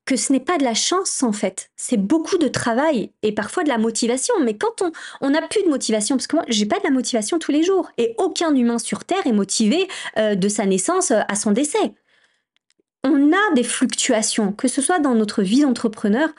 que 0.09 0.15
ce 0.15 0.33
n'est 0.33 0.39
pas 0.39 0.57
de 0.57 0.63
la 0.63 0.73
chance 0.73 1.21
en 1.21 1.31
fait, 1.31 1.69
c'est 1.75 1.95
beaucoup 1.97 2.39
de 2.39 2.47
travail 2.47 3.11
et 3.21 3.31
parfois 3.31 3.63
de 3.63 3.69
la 3.69 3.77
motivation. 3.77 4.33
Mais 4.41 4.57
quand 4.57 4.81
on 5.21 5.29
n'a 5.29 5.47
plus 5.47 5.61
de 5.61 5.69
motivation, 5.69 6.15
parce 6.15 6.25
que 6.25 6.35
moi 6.35 6.45
j'ai 6.47 6.65
pas 6.65 6.79
de 6.79 6.83
la 6.83 6.89
motivation 6.89 7.37
tous 7.37 7.51
les 7.51 7.61
jours, 7.61 7.91
et 7.99 8.15
aucun 8.17 8.55
humain 8.55 8.79
sur 8.79 9.05
Terre 9.05 9.27
est 9.27 9.31
motivé 9.31 9.87
euh, 10.17 10.33
de 10.33 10.49
sa 10.49 10.65
naissance 10.65 11.11
euh, 11.11 11.19
à 11.27 11.35
son 11.35 11.51
décès. 11.51 11.93
On 13.03 13.31
a 13.31 13.53
des 13.53 13.63
fluctuations, 13.63 14.51
que 14.51 14.67
ce 14.67 14.81
soit 14.81 14.97
dans 14.97 15.13
notre 15.13 15.43
vie 15.43 15.61
d'entrepreneur 15.61 16.29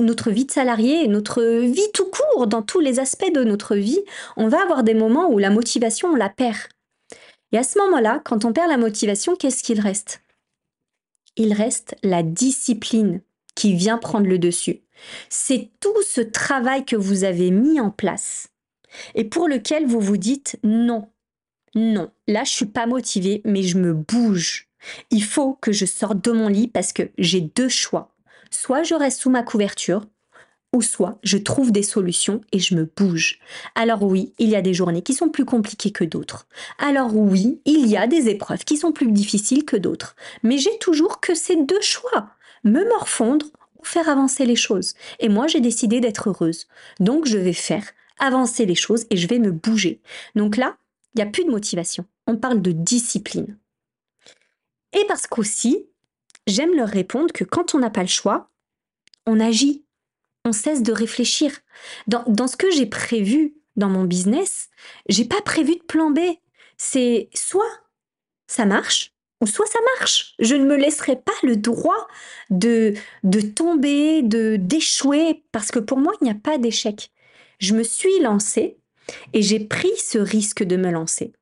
notre 0.00 0.30
vie 0.30 0.46
de 0.46 0.50
salarié, 0.50 1.06
notre 1.08 1.42
vie 1.42 1.92
tout 1.92 2.10
court, 2.10 2.46
dans 2.46 2.62
tous 2.62 2.80
les 2.80 3.00
aspects 3.00 3.32
de 3.32 3.44
notre 3.44 3.76
vie, 3.76 4.00
on 4.38 4.48
va 4.48 4.62
avoir 4.62 4.82
des 4.82 4.94
moments 4.94 5.30
où 5.30 5.36
la 5.36 5.50
motivation, 5.50 6.08
on 6.08 6.16
la 6.16 6.30
perd. 6.30 6.56
Et 7.52 7.58
à 7.58 7.62
ce 7.62 7.78
moment-là, 7.80 8.22
quand 8.24 8.46
on 8.46 8.54
perd 8.54 8.70
la 8.70 8.78
motivation, 8.78 9.36
qu'est-ce 9.36 9.62
qu'il 9.62 9.78
reste? 9.78 10.22
Il 11.36 11.52
reste 11.52 11.96
la 12.02 12.22
discipline 12.22 13.22
qui 13.54 13.74
vient 13.74 13.98
prendre 13.98 14.26
le 14.26 14.38
dessus. 14.38 14.80
C'est 15.28 15.70
tout 15.80 16.02
ce 16.06 16.20
travail 16.20 16.84
que 16.84 16.96
vous 16.96 17.24
avez 17.24 17.50
mis 17.50 17.80
en 17.80 17.90
place 17.90 18.48
et 19.14 19.24
pour 19.24 19.48
lequel 19.48 19.86
vous 19.86 20.00
vous 20.00 20.16
dites 20.16 20.58
non, 20.62 21.08
non, 21.74 22.10
là 22.26 22.44
je 22.44 22.50
suis 22.50 22.66
pas 22.66 22.86
motivée, 22.86 23.40
mais 23.44 23.62
je 23.62 23.78
me 23.78 23.94
bouge. 23.94 24.68
Il 25.10 25.22
faut 25.22 25.54
que 25.54 25.72
je 25.72 25.86
sorte 25.86 26.24
de 26.24 26.32
mon 26.32 26.48
lit 26.48 26.68
parce 26.68 26.92
que 26.92 27.10
j'ai 27.18 27.40
deux 27.40 27.68
choix 27.68 28.10
soit 28.50 28.82
je 28.82 28.94
reste 28.94 29.20
sous 29.20 29.30
ma 29.30 29.42
couverture, 29.42 30.04
ou 30.72 30.82
soit 30.82 31.18
je 31.22 31.38
trouve 31.38 31.72
des 31.72 31.82
solutions 31.82 32.40
et 32.52 32.58
je 32.58 32.74
me 32.74 32.84
bouge. 32.84 33.38
Alors 33.74 34.02
oui, 34.02 34.32
il 34.38 34.48
y 34.48 34.56
a 34.56 34.62
des 34.62 34.74
journées 34.74 35.02
qui 35.02 35.14
sont 35.14 35.28
plus 35.28 35.44
compliquées 35.44 35.90
que 35.90 36.04
d'autres. 36.04 36.46
Alors 36.78 37.16
oui, 37.16 37.60
il 37.64 37.86
y 37.86 37.96
a 37.96 38.06
des 38.06 38.28
épreuves 38.28 38.64
qui 38.64 38.76
sont 38.76 38.92
plus 38.92 39.10
difficiles 39.10 39.64
que 39.64 39.76
d'autres. 39.76 40.14
Mais 40.42 40.58
j'ai 40.58 40.76
toujours 40.78 41.20
que 41.20 41.34
ces 41.34 41.56
deux 41.56 41.80
choix. 41.80 42.30
Me 42.62 42.88
morfondre 42.88 43.46
ou 43.78 43.84
faire 43.84 44.08
avancer 44.08 44.44
les 44.44 44.56
choses. 44.56 44.94
Et 45.18 45.28
moi, 45.28 45.46
j'ai 45.46 45.60
décidé 45.60 46.00
d'être 46.00 46.28
heureuse. 46.28 46.66
Donc 47.00 47.26
je 47.26 47.38
vais 47.38 47.54
faire 47.54 47.84
avancer 48.18 48.66
les 48.66 48.74
choses 48.74 49.06
et 49.10 49.16
je 49.16 49.26
vais 49.26 49.38
me 49.38 49.50
bouger. 49.50 50.00
Donc 50.36 50.56
là, 50.56 50.76
il 51.14 51.18
n'y 51.18 51.28
a 51.28 51.30
plus 51.30 51.44
de 51.44 51.50
motivation. 51.50 52.04
On 52.26 52.36
parle 52.36 52.62
de 52.62 52.72
discipline. 52.72 53.56
Et 54.92 55.04
parce 55.08 55.26
qu'aussi, 55.26 55.86
j'aime 56.46 56.74
leur 56.74 56.88
répondre 56.88 57.32
que 57.32 57.44
quand 57.44 57.74
on 57.74 57.78
n'a 57.78 57.90
pas 57.90 58.02
le 58.02 58.08
choix, 58.08 58.50
on 59.26 59.40
agit, 59.40 59.84
on 60.44 60.52
cesse 60.52 60.82
de 60.82 60.92
réfléchir. 60.92 61.52
Dans, 62.06 62.46
ce 62.46 62.56
que 62.56 62.70
j'ai 62.70 62.86
prévu 62.86 63.54
dans 63.76 63.88
mon 63.88 64.04
business, 64.04 64.68
j'ai 65.08 65.24
pas 65.24 65.42
prévu 65.42 65.76
de 65.76 65.82
plan 65.82 66.10
B. 66.10 66.20
C'est 66.76 67.28
soit 67.34 67.70
ça 68.46 68.64
marche, 68.64 69.12
ou 69.40 69.46
soit 69.46 69.66
ça 69.66 69.78
marche. 69.98 70.34
Je 70.38 70.54
ne 70.54 70.64
me 70.64 70.76
laisserai 70.76 71.16
pas 71.16 71.32
le 71.42 71.56
droit 71.56 72.08
de, 72.50 72.94
de 73.22 73.40
tomber, 73.40 74.22
de 74.22 74.56
d'échouer, 74.56 75.44
parce 75.52 75.70
que 75.70 75.78
pour 75.78 75.98
moi, 75.98 76.12
il 76.20 76.24
n'y 76.24 76.30
a 76.30 76.34
pas 76.34 76.58
d'échec. 76.58 77.10
Je 77.58 77.74
me 77.74 77.82
suis 77.82 78.18
lancée 78.20 78.78
et 79.32 79.42
j'ai 79.42 79.60
pris 79.60 79.92
ce 79.98 80.18
risque 80.18 80.62
de 80.64 80.76
me 80.76 80.90
lancer. 80.90 81.32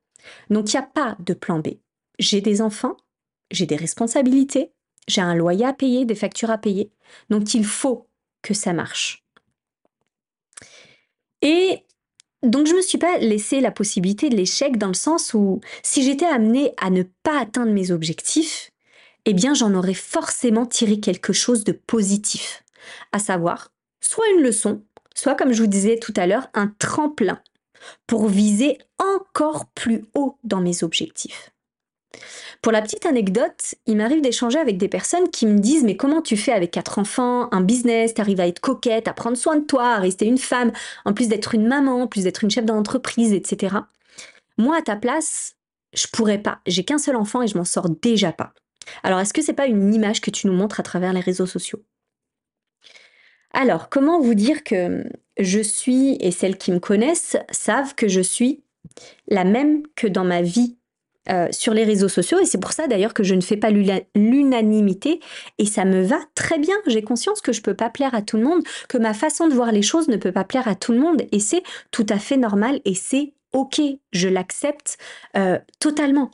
Donc, 0.49 0.71
il 0.71 0.75
n'y 0.75 0.83
a 0.83 0.87
pas 0.87 1.15
de 1.19 1.33
plan 1.33 1.59
B. 1.59 1.69
J'ai 2.19 2.41
des 2.41 2.61
enfants, 2.61 2.97
j'ai 3.51 3.65
des 3.65 3.77
responsabilités, 3.77 4.73
j'ai 5.07 5.21
un 5.21 5.33
loyer 5.35 5.65
à 5.65 5.73
payer, 5.73 6.05
des 6.05 6.15
factures 6.15 6.51
à 6.51 6.57
payer. 6.57 6.91
Donc, 7.29 7.53
il 7.53 7.65
faut 7.65 8.08
que 8.41 8.53
ça 8.53 8.73
marche. 8.73 9.23
Et 11.41 11.85
donc 12.43 12.67
je 12.67 12.71
ne 12.71 12.77
me 12.77 12.81
suis 12.81 12.97
pas 12.97 13.17
laissé 13.17 13.59
la 13.59 13.71
possibilité 13.71 14.29
de 14.29 14.35
l'échec 14.35 14.77
dans 14.77 14.87
le 14.87 14.93
sens 14.93 15.33
où 15.33 15.61
si 15.83 16.03
j'étais 16.03 16.25
amenée 16.25 16.73
à 16.77 16.89
ne 16.89 17.03
pas 17.23 17.39
atteindre 17.39 17.71
mes 17.71 17.91
objectifs, 17.91 18.71
eh 19.25 19.33
bien 19.33 19.53
j'en 19.53 19.73
aurais 19.73 19.93
forcément 19.93 20.65
tiré 20.65 20.99
quelque 20.99 21.33
chose 21.33 21.63
de 21.63 21.71
positif, 21.71 22.63
à 23.11 23.19
savoir 23.19 23.71
soit 24.01 24.29
une 24.35 24.41
leçon, 24.41 24.83
soit 25.13 25.35
comme 25.35 25.51
je 25.51 25.61
vous 25.61 25.67
disais 25.67 25.99
tout 25.99 26.13
à 26.15 26.27
l'heure, 26.27 26.47
un 26.53 26.67
tremplin 26.79 27.41
pour 28.07 28.27
viser 28.27 28.77
encore 28.97 29.67
plus 29.67 30.05
haut 30.13 30.37
dans 30.43 30.61
mes 30.61 30.83
objectifs. 30.83 31.51
Pour 32.61 32.71
la 32.71 32.81
petite 32.81 33.05
anecdote, 33.05 33.75
il 33.85 33.97
m'arrive 33.97 34.21
d'échanger 34.21 34.59
avec 34.59 34.77
des 34.77 34.89
personnes 34.89 35.29
qui 35.29 35.45
me 35.45 35.59
disent 35.59 35.83
mais 35.83 35.95
comment 35.95 36.21
tu 36.21 36.35
fais 36.35 36.51
avec 36.51 36.71
quatre 36.71 36.99
enfants, 36.99 37.47
un 37.53 37.61
business, 37.61 38.13
t'arrives 38.13 38.39
à 38.39 38.47
être 38.47 38.59
coquette, 38.59 39.07
à 39.07 39.13
prendre 39.13 39.37
soin 39.37 39.55
de 39.57 39.65
toi, 39.65 39.93
à 39.93 39.99
rester 39.99 40.25
une 40.25 40.37
femme, 40.37 40.71
en 41.05 41.13
plus 41.13 41.27
d'être 41.27 41.55
une 41.55 41.67
maman, 41.67 42.03
en 42.03 42.07
plus 42.07 42.23
d'être 42.23 42.43
une 42.43 42.51
chef 42.51 42.65
d'entreprise, 42.65 43.33
etc. 43.33 43.77
Moi, 44.57 44.77
à 44.77 44.81
ta 44.81 44.95
place, 44.95 45.55
je 45.93 46.07
pourrais 46.11 46.39
pas. 46.39 46.59
J'ai 46.65 46.83
qu'un 46.83 46.97
seul 46.97 47.15
enfant 47.15 47.41
et 47.41 47.47
je 47.47 47.57
m'en 47.57 47.65
sors 47.65 47.89
déjà 47.89 48.31
pas. 48.31 48.53
Alors, 49.03 49.19
est-ce 49.19 49.33
que 49.33 49.41
c'est 49.41 49.53
pas 49.53 49.67
une 49.67 49.93
image 49.93 50.21
que 50.21 50.31
tu 50.31 50.47
nous 50.47 50.53
montres 50.53 50.79
à 50.79 50.83
travers 50.83 51.13
les 51.13 51.19
réseaux 51.21 51.45
sociaux? 51.45 51.83
Alors, 53.53 53.89
comment 53.89 54.19
vous 54.19 54.35
dire 54.35 54.63
que 54.63 55.03
je 55.37 55.59
suis, 55.59 56.17
et 56.19 56.31
celles 56.31 56.57
qui 56.57 56.71
me 56.71 56.79
connaissent 56.79 57.37
savent 57.51 57.95
que 57.95 58.07
je 58.07 58.21
suis 58.21 58.63
la 59.27 59.43
même 59.43 59.83
que 59.95 60.07
dans 60.07 60.25
ma 60.25 60.41
vie? 60.41 60.78
Euh, 61.29 61.47
sur 61.51 61.73
les 61.73 61.83
réseaux 61.83 62.07
sociaux. 62.07 62.39
Et 62.39 62.45
c'est 62.45 62.59
pour 62.59 62.71
ça 62.71 62.87
d'ailleurs 62.87 63.13
que 63.13 63.23
je 63.23 63.35
ne 63.35 63.41
fais 63.41 63.57
pas 63.57 63.69
l'unanimité. 63.69 65.19
Et 65.57 65.65
ça 65.65 65.85
me 65.85 66.01
va 66.01 66.19
très 66.35 66.59
bien. 66.59 66.75
J'ai 66.87 67.01
conscience 67.01 67.41
que 67.41 67.51
je 67.51 67.61
peux 67.61 67.73
pas 67.73 67.89
plaire 67.89 68.15
à 68.15 68.21
tout 68.21 68.37
le 68.37 68.43
monde, 68.43 68.63
que 68.87 68.97
ma 68.97 69.13
façon 69.13 69.47
de 69.47 69.53
voir 69.53 69.71
les 69.71 69.81
choses 69.81 70.07
ne 70.07 70.17
peut 70.17 70.31
pas 70.31 70.43
plaire 70.43 70.67
à 70.67 70.75
tout 70.75 70.91
le 70.91 70.99
monde. 70.99 71.23
Et 71.31 71.39
c'est 71.39 71.63
tout 71.91 72.05
à 72.09 72.19
fait 72.19 72.37
normal 72.37 72.79
et 72.85 72.95
c'est 72.95 73.33
ok, 73.53 73.81
je 74.11 74.27
l'accepte 74.27 74.97
euh, 75.37 75.59
totalement. 75.79 76.31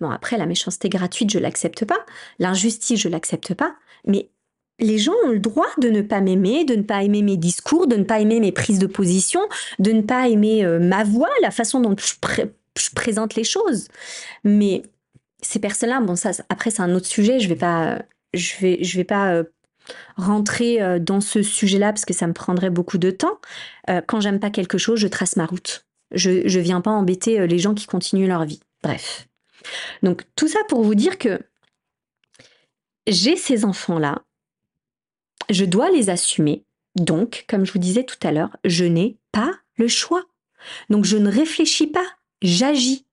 Bon 0.00 0.10
après 0.10 0.36
la 0.36 0.46
méchanceté 0.46 0.88
gratuite 0.88 1.30
je 1.30 1.38
l'accepte 1.38 1.84
pas, 1.84 2.04
l'injustice 2.38 3.00
je 3.00 3.08
l'accepte 3.08 3.54
pas, 3.54 3.74
mais 4.06 4.30
les 4.78 4.98
gens 4.98 5.12
ont 5.24 5.30
le 5.30 5.38
droit 5.38 5.68
de 5.78 5.88
ne 5.88 6.02
pas 6.02 6.20
m'aimer, 6.20 6.64
de 6.64 6.74
ne 6.74 6.82
pas 6.82 7.02
aimer 7.02 7.22
mes 7.22 7.36
discours, 7.36 7.86
de 7.86 7.96
ne 7.96 8.04
pas 8.04 8.20
aimer 8.20 8.40
mes 8.40 8.52
prises 8.52 8.78
de 8.78 8.86
position, 8.86 9.40
de 9.78 9.92
ne 9.92 10.02
pas 10.02 10.28
aimer 10.28 10.64
euh, 10.64 10.80
ma 10.80 11.04
voix, 11.04 11.30
la 11.40 11.50
façon 11.50 11.80
dont 11.80 11.94
je, 11.96 12.14
je 12.78 12.90
présente 12.94 13.34
les 13.34 13.44
choses. 13.44 13.88
Mais 14.44 14.82
ces 15.42 15.58
personnes-là, 15.58 16.00
bon, 16.00 16.16
ça, 16.16 16.30
après, 16.48 16.70
c'est 16.70 16.82
un 16.82 16.94
autre 16.94 17.06
sujet. 17.06 17.40
Je 17.40 17.48
vais 17.48 17.56
pas, 17.56 18.02
je 18.34 18.54
vais, 18.60 18.82
je 18.82 18.96
vais 18.96 19.04
pas 19.04 19.34
euh, 19.34 19.44
rentrer 20.16 20.82
euh, 20.82 20.98
dans 20.98 21.20
ce 21.20 21.42
sujet-là 21.42 21.92
parce 21.92 22.04
que 22.04 22.14
ça 22.14 22.26
me 22.26 22.32
prendrait 22.32 22.70
beaucoup 22.70 22.98
de 22.98 23.10
temps. 23.10 23.38
Euh, 23.90 24.00
quand 24.06 24.20
j'aime 24.20 24.40
pas 24.40 24.50
quelque 24.50 24.78
chose, 24.78 24.98
je 24.98 25.08
trace 25.08 25.36
ma 25.36 25.46
route. 25.46 25.86
Je, 26.12 26.46
je 26.46 26.60
viens 26.60 26.80
pas 26.80 26.90
embêter 26.90 27.46
les 27.46 27.58
gens 27.58 27.74
qui 27.74 27.86
continuent 27.86 28.28
leur 28.28 28.44
vie. 28.44 28.60
Bref. 28.82 29.28
Donc, 30.02 30.24
tout 30.36 30.48
ça 30.48 30.60
pour 30.68 30.82
vous 30.82 30.94
dire 30.94 31.18
que 31.18 31.40
j'ai 33.06 33.36
ces 33.36 33.64
enfants-là. 33.64 34.22
Je 35.50 35.64
dois 35.64 35.90
les 35.90 36.10
assumer. 36.10 36.64
Donc, 36.94 37.44
comme 37.48 37.64
je 37.64 37.72
vous 37.72 37.78
disais 37.78 38.04
tout 38.04 38.18
à 38.22 38.32
l'heure, 38.32 38.56
je 38.64 38.84
n'ai 38.84 39.16
pas 39.32 39.52
le 39.76 39.88
choix. 39.88 40.24
Donc, 40.90 41.04
je 41.04 41.16
ne 41.16 41.30
réfléchis 41.30 41.86
pas 41.86 42.06
j'agis 42.42 43.06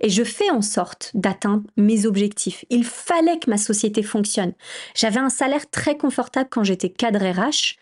et 0.00 0.10
je 0.10 0.24
fais 0.24 0.50
en 0.50 0.62
sorte 0.62 1.10
d'atteindre 1.14 1.62
mes 1.76 2.06
objectifs. 2.06 2.64
Il 2.70 2.84
fallait 2.84 3.38
que 3.38 3.50
ma 3.50 3.56
société 3.56 4.02
fonctionne. 4.02 4.52
J'avais 4.94 5.20
un 5.20 5.30
salaire 5.30 5.70
très 5.70 5.96
confortable 5.96 6.48
quand 6.50 6.64
j'étais 6.64 6.90
cadre 6.90 7.24
RH, 7.24 7.76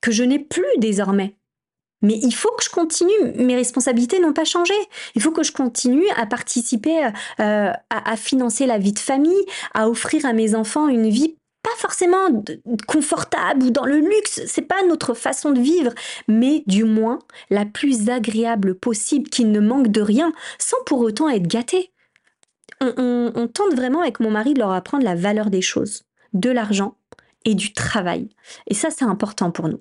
que 0.00 0.12
je 0.12 0.22
n'ai 0.22 0.38
plus 0.38 0.64
désormais. 0.78 1.34
Mais 2.02 2.18
il 2.22 2.34
faut 2.34 2.50
que 2.58 2.62
je 2.62 2.68
continue, 2.68 3.32
mes 3.36 3.56
responsabilités 3.56 4.20
n'ont 4.20 4.34
pas 4.34 4.44
changé. 4.44 4.74
Il 5.14 5.22
faut 5.22 5.32
que 5.32 5.42
je 5.42 5.52
continue 5.52 6.06
à 6.16 6.26
participer, 6.26 7.06
euh, 7.40 7.72
à, 7.88 8.16
financer 8.16 8.66
la 8.66 8.76
vie 8.76 8.92
de 8.92 8.98
famille, 8.98 9.44
à 9.72 9.88
offrir 9.88 10.26
à 10.26 10.34
mes 10.34 10.54
enfants 10.54 10.88
une 10.88 11.08
vie 11.08 11.38
pas 11.64 11.70
forcément 11.78 12.28
confortable 12.86 13.64
ou 13.64 13.70
dans 13.70 13.86
le 13.86 13.98
luxe, 13.98 14.42
c'est 14.46 14.62
pas 14.62 14.84
notre 14.86 15.14
façon 15.14 15.50
de 15.50 15.60
vivre, 15.60 15.92
mais 16.28 16.62
du 16.66 16.84
moins 16.84 17.18
la 17.48 17.64
plus 17.64 18.10
agréable 18.10 18.74
possible, 18.74 19.30
qu'il 19.30 19.50
ne 19.50 19.60
manque 19.60 19.88
de 19.88 20.02
rien, 20.02 20.32
sans 20.58 20.76
pour 20.84 21.00
autant 21.00 21.28
être 21.28 21.48
gâté. 21.48 21.90
On, 22.80 23.48
tente 23.52 23.74
vraiment 23.74 24.02
avec 24.02 24.20
mon 24.20 24.30
mari 24.30 24.52
de 24.52 24.58
leur 24.58 24.72
apprendre 24.72 25.04
la 25.04 25.14
valeur 25.14 25.48
des 25.48 25.62
choses, 25.62 26.02
de 26.34 26.50
l'argent 26.50 26.98
et 27.46 27.54
du 27.54 27.72
travail. 27.72 28.28
Et 28.66 28.74
ça, 28.74 28.90
c'est 28.90 29.06
important 29.06 29.50
pour 29.50 29.68
nous. 29.68 29.80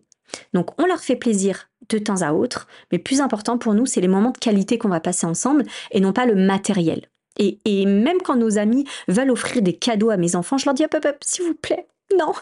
Donc, 0.54 0.80
on 0.80 0.86
leur 0.86 1.00
fait 1.00 1.18
plaisir 1.18 1.70
de 1.90 1.98
temps 1.98 2.22
à 2.22 2.32
autre, 2.32 2.68
mais 2.94 2.98
plus 2.98 3.20
important 3.20 3.58
pour 3.58 3.74
nous, 3.74 3.86
c'est 3.86 4.00
les 4.00 4.08
moments 4.08 4.32
de 4.32 4.38
qualité 4.38 4.78
qu'on 4.78 4.88
va 4.88 5.02
passer 5.02 5.26
ensemble 5.26 5.66
et 5.92 6.00
non 6.00 6.14
pas 6.14 6.26
le 6.26 6.36
matériel. 6.36 7.10
Et, 7.38 7.86
même 7.86 8.22
quand 8.24 8.36
nos 8.36 8.58
amis 8.58 8.86
veulent 9.08 9.32
offrir 9.32 9.62
des 9.62 9.74
cadeaux 9.74 10.10
à 10.10 10.18
mes 10.18 10.36
enfants, 10.36 10.58
je 10.58 10.66
leur 10.66 10.74
dis 10.74 10.86
hop, 10.86 10.94
hop, 10.94 11.06
hop 11.06 11.18
s'il 11.22 11.46
vous 11.46 11.56
plaît, 11.56 11.88
non, 12.18 12.34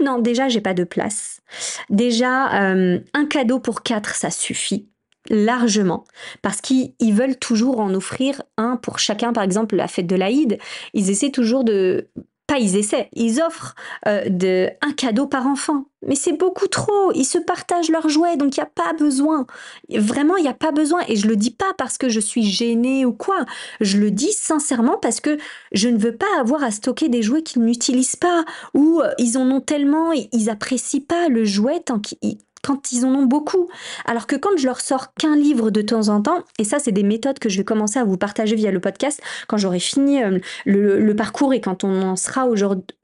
non, 0.00 0.18
déjà, 0.18 0.48
j'ai 0.48 0.60
pas 0.60 0.74
de 0.74 0.84
place. 0.84 1.40
Déjà, 1.88 2.72
euh, 2.72 2.98
un 3.14 3.26
cadeau 3.26 3.58
pour 3.58 3.82
quatre, 3.82 4.14
ça 4.14 4.30
suffit 4.30 4.88
largement. 5.30 6.04
Parce 6.42 6.60
qu'ils 6.60 6.92
veulent 7.00 7.38
toujours 7.38 7.80
en 7.80 7.94
offrir 7.94 8.42
un 8.56 8.76
pour 8.76 8.98
chacun. 8.98 9.32
Par 9.32 9.42
exemple 9.42 9.76
la 9.76 9.88
fête 9.88 10.06
de 10.06 10.16
l'Aïd 10.16 10.58
ils 10.92 11.10
essaient 11.10 11.30
toujours 11.30 11.64
de 11.64 12.08
ils 12.58 12.76
essaient, 12.76 13.08
ils 13.12 13.40
offrent 13.40 13.74
euh, 14.06 14.28
de, 14.28 14.70
un 14.82 14.92
cadeau 14.92 15.26
par 15.26 15.46
enfant. 15.46 15.84
Mais 16.06 16.14
c'est 16.14 16.32
beaucoup 16.32 16.68
trop. 16.68 17.12
Ils 17.14 17.24
se 17.24 17.38
partagent 17.38 17.90
leurs 17.90 18.08
jouets, 18.08 18.36
donc 18.36 18.56
il 18.56 18.60
n'y 18.60 18.64
a 18.64 18.70
pas 18.72 18.92
besoin. 18.92 19.46
Vraiment, 19.90 20.36
il 20.36 20.42
n'y 20.42 20.48
a 20.48 20.54
pas 20.54 20.72
besoin. 20.72 21.00
Et 21.08 21.16
je 21.16 21.26
le 21.26 21.36
dis 21.36 21.50
pas 21.50 21.72
parce 21.78 21.96
que 21.96 22.08
je 22.08 22.20
suis 22.20 22.44
gênée 22.44 23.06
ou 23.06 23.12
quoi. 23.12 23.44
Je 23.80 23.98
le 23.98 24.10
dis 24.10 24.32
sincèrement 24.32 24.98
parce 24.98 25.20
que 25.20 25.38
je 25.72 25.88
ne 25.88 25.98
veux 25.98 26.16
pas 26.16 26.26
avoir 26.38 26.62
à 26.62 26.70
stocker 26.70 27.08
des 27.08 27.22
jouets 27.22 27.42
qu'ils 27.42 27.62
n'utilisent 27.62 28.16
pas 28.16 28.44
ou 28.74 29.00
euh, 29.00 29.10
ils 29.18 29.38
en 29.38 29.50
ont 29.50 29.60
tellement, 29.60 30.12
ils 30.12 30.50
apprécient 30.50 31.00
pas 31.06 31.28
le 31.28 31.44
jouet 31.44 31.80
tant 31.80 31.98
qu'ils 31.98 32.38
quand 32.64 32.92
ils 32.92 33.04
en 33.04 33.14
ont 33.14 33.26
beaucoup. 33.26 33.68
Alors 34.06 34.26
que 34.26 34.36
quand 34.36 34.56
je 34.56 34.66
leur 34.66 34.80
sors 34.80 35.14
qu'un 35.14 35.36
livre 35.36 35.70
de 35.70 35.82
temps 35.82 36.08
en 36.08 36.22
temps, 36.22 36.42
et 36.58 36.64
ça 36.64 36.78
c'est 36.78 36.92
des 36.92 37.02
méthodes 37.02 37.38
que 37.38 37.48
je 37.48 37.58
vais 37.58 37.64
commencer 37.64 37.98
à 37.98 38.04
vous 38.04 38.16
partager 38.16 38.56
via 38.56 38.70
le 38.70 38.80
podcast, 38.80 39.22
quand 39.46 39.58
j'aurai 39.58 39.80
fini 39.80 40.22
euh, 40.22 40.38
le, 40.64 41.14
parcours 41.14 41.54
et 41.54 41.60
quand 41.60 41.84
on 41.84 42.02
en 42.02 42.16
sera 42.16 42.48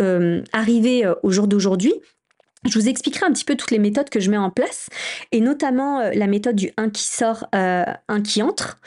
euh, 0.02 0.42
arrivé 0.52 1.04
euh, 1.04 1.14
au 1.22 1.30
jour 1.30 1.46
d'aujourd'hui, 1.46 1.94
je 2.68 2.78
vous 2.78 2.88
expliquerai 2.88 3.26
un 3.26 3.32
petit 3.32 3.44
peu 3.44 3.54
toutes 3.54 3.70
les 3.70 3.78
méthodes 3.78 4.10
que 4.10 4.20
je 4.20 4.30
mets 4.30 4.36
en 4.36 4.50
place, 4.50 4.88
et 5.32 5.40
notamment 5.40 6.10
la 6.12 6.26
méthode 6.26 6.56
du 6.56 6.72
1 6.76 6.90
qui 6.90 7.04
sort, 7.04 7.46
1 7.52 7.96
qui 8.22 8.42
entre. 8.42 8.78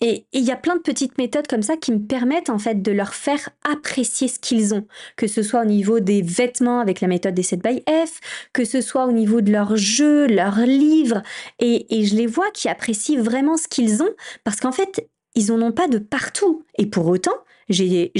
Et 0.00 0.26
il 0.32 0.44
y 0.44 0.52
a 0.52 0.56
plein 0.56 0.76
de 0.76 0.80
petites 0.80 1.18
méthodes 1.18 1.46
comme 1.48 1.62
ça 1.62 1.76
qui 1.76 1.92
me 1.92 1.98
permettent 1.98 2.50
en 2.50 2.58
fait 2.58 2.82
de 2.82 2.92
leur 2.92 3.14
faire 3.14 3.48
apprécier 3.68 4.28
ce 4.28 4.38
qu'ils 4.38 4.74
ont, 4.74 4.86
que 5.16 5.26
ce 5.26 5.42
soit 5.42 5.62
au 5.62 5.66
niveau 5.66 6.00
des 6.00 6.22
vêtements 6.22 6.80
avec 6.80 7.00
la 7.00 7.08
méthode 7.08 7.34
des 7.34 7.42
7 7.42 7.62
by 7.62 7.82
F, 7.88 8.20
que 8.52 8.64
ce 8.64 8.80
soit 8.80 9.06
au 9.06 9.12
niveau 9.12 9.40
de 9.40 9.50
leurs 9.50 9.76
jeux, 9.76 10.26
leurs 10.26 10.60
livres, 10.60 11.22
et, 11.58 11.86
je 12.04 12.14
les 12.14 12.26
vois 12.26 12.50
qui 12.52 12.68
apprécient 12.68 13.20
vraiment 13.20 13.56
ce 13.56 13.66
qu'ils 13.66 14.02
ont 14.02 14.14
parce 14.44 14.60
qu'en 14.60 14.72
fait 14.72 15.08
ils 15.34 15.52
en 15.52 15.60
ont 15.60 15.72
pas 15.72 15.88
de 15.88 15.98
partout. 15.98 16.64
Et 16.78 16.86
pour 16.86 17.06
autant, 17.06 17.34
j'ai 17.68 18.10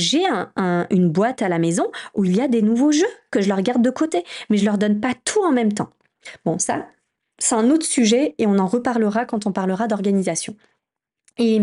un, 0.57 0.87
une 0.91 1.09
boîte 1.09 1.43
à 1.43 1.49
la 1.49 1.59
maison 1.59 1.91
où 2.15 2.25
il 2.25 2.37
y 2.37 2.41
a 2.41 2.49
des 2.49 2.63
nouveaux 2.63 2.93
jeux 2.93 3.07
que 3.31 3.41
je 3.41 3.49
leur 3.49 3.63
garde 3.63 3.83
de 3.83 3.91
côté, 3.91 4.25
mais 4.51 4.57
je 4.57 4.65
leur 4.65 4.79
donne 4.79 5.01
pas 5.01 5.15
tout 5.25 5.43
en 5.43 5.53
même 5.53 5.73
temps. 5.73 5.91
Bon, 6.45 6.59
ça, 6.59 6.87
c'est 7.39 7.55
un 7.55 7.71
autre 7.71 7.87
sujet 7.87 8.35
et 8.39 8.47
on 8.47 8.59
en 8.59 8.67
reparlera 8.67 9.25
quand 9.25 9.47
on 9.47 9.53
parlera 9.53 9.87
d'organisation. 9.87 10.57
Et, 11.39 11.63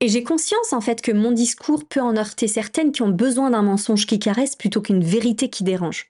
j'ai 0.00 0.22
conscience 0.22 0.72
en 0.72 0.80
fait 0.80 1.02
que 1.02 1.10
mon 1.10 1.32
discours 1.32 1.84
peut 1.84 2.00
en 2.00 2.16
heurter 2.16 2.46
certaines 2.46 2.92
qui 2.92 3.02
ont 3.02 3.08
besoin 3.08 3.50
d'un 3.50 3.62
mensonge 3.62 4.06
qui 4.06 4.20
caresse 4.20 4.54
plutôt 4.54 4.80
qu'une 4.80 5.02
vérité 5.02 5.50
qui 5.50 5.64
dérange. 5.64 6.06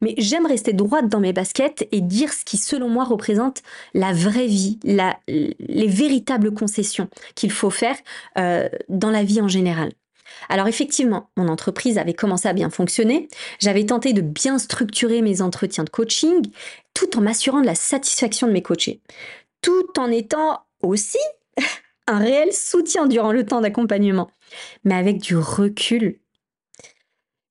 Mais 0.00 0.14
j'aime 0.18 0.44
rester 0.44 0.72
droite 0.72 1.08
dans 1.08 1.20
mes 1.20 1.32
baskets 1.32 1.86
et 1.92 2.00
dire 2.00 2.32
ce 2.32 2.44
qui 2.44 2.56
selon 2.56 2.88
moi 2.88 3.04
représente 3.04 3.62
la 3.94 4.12
vraie 4.12 4.48
vie, 4.48 4.80
les 4.82 5.86
véritables 5.86 6.52
concessions 6.52 7.08
qu'il 7.36 7.52
faut 7.52 7.70
faire 7.70 7.96
euh, 8.38 8.68
dans 8.88 9.10
la 9.10 9.22
vie 9.22 9.40
en 9.40 9.46
général. 9.46 9.92
Alors 10.48 10.68
effectivement, 10.68 11.30
mon 11.36 11.48
entreprise 11.48 11.98
avait 11.98 12.14
commencé 12.14 12.48
à 12.48 12.52
bien 12.52 12.70
fonctionner, 12.70 13.28
j'avais 13.58 13.86
tenté 13.86 14.12
de 14.12 14.20
bien 14.20 14.58
structurer 14.58 15.22
mes 15.22 15.42
entretiens 15.42 15.84
de 15.84 15.90
coaching, 15.90 16.42
tout 16.94 17.16
en 17.16 17.20
m'assurant 17.20 17.60
de 17.60 17.66
la 17.66 17.74
satisfaction 17.74 18.46
de 18.46 18.52
mes 18.52 18.62
coachés, 18.62 19.00
tout 19.62 19.98
en 19.98 20.10
étant 20.10 20.60
aussi 20.82 21.18
un 22.08 22.18
réel 22.18 22.52
soutien 22.52 23.06
durant 23.06 23.32
le 23.32 23.44
temps 23.44 23.60
d'accompagnement. 23.60 24.30
Mais 24.84 24.94
avec 24.94 25.18
du 25.18 25.36
recul, 25.36 26.18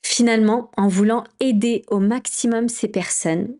finalement, 0.03 0.71
en 0.77 0.87
voulant 0.87 1.23
aider 1.39 1.83
au 1.89 1.99
maximum 1.99 2.69
ces 2.69 2.87
personnes, 2.87 3.55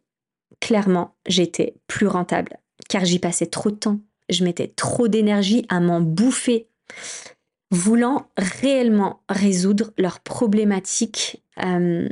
clairement, 0.60 1.16
j'étais 1.28 1.76
plus 1.88 2.08
rentable, 2.08 2.58
car 2.90 3.06
j'y 3.06 3.20
passais 3.20 3.46
trop 3.46 3.70
de 3.70 3.76
temps, 3.76 4.00
je 4.30 4.44
mettais 4.44 4.68
trop 4.68 5.08
d'énergie 5.08 5.66
à 5.70 5.80
m'en 5.80 6.02
bouffer, 6.02 6.68
voulant 7.72 8.30
réellement 8.38 9.22
résoudre 9.30 9.92
leurs 9.98 10.20
problématiques 10.20 11.44
euh, 11.64 12.08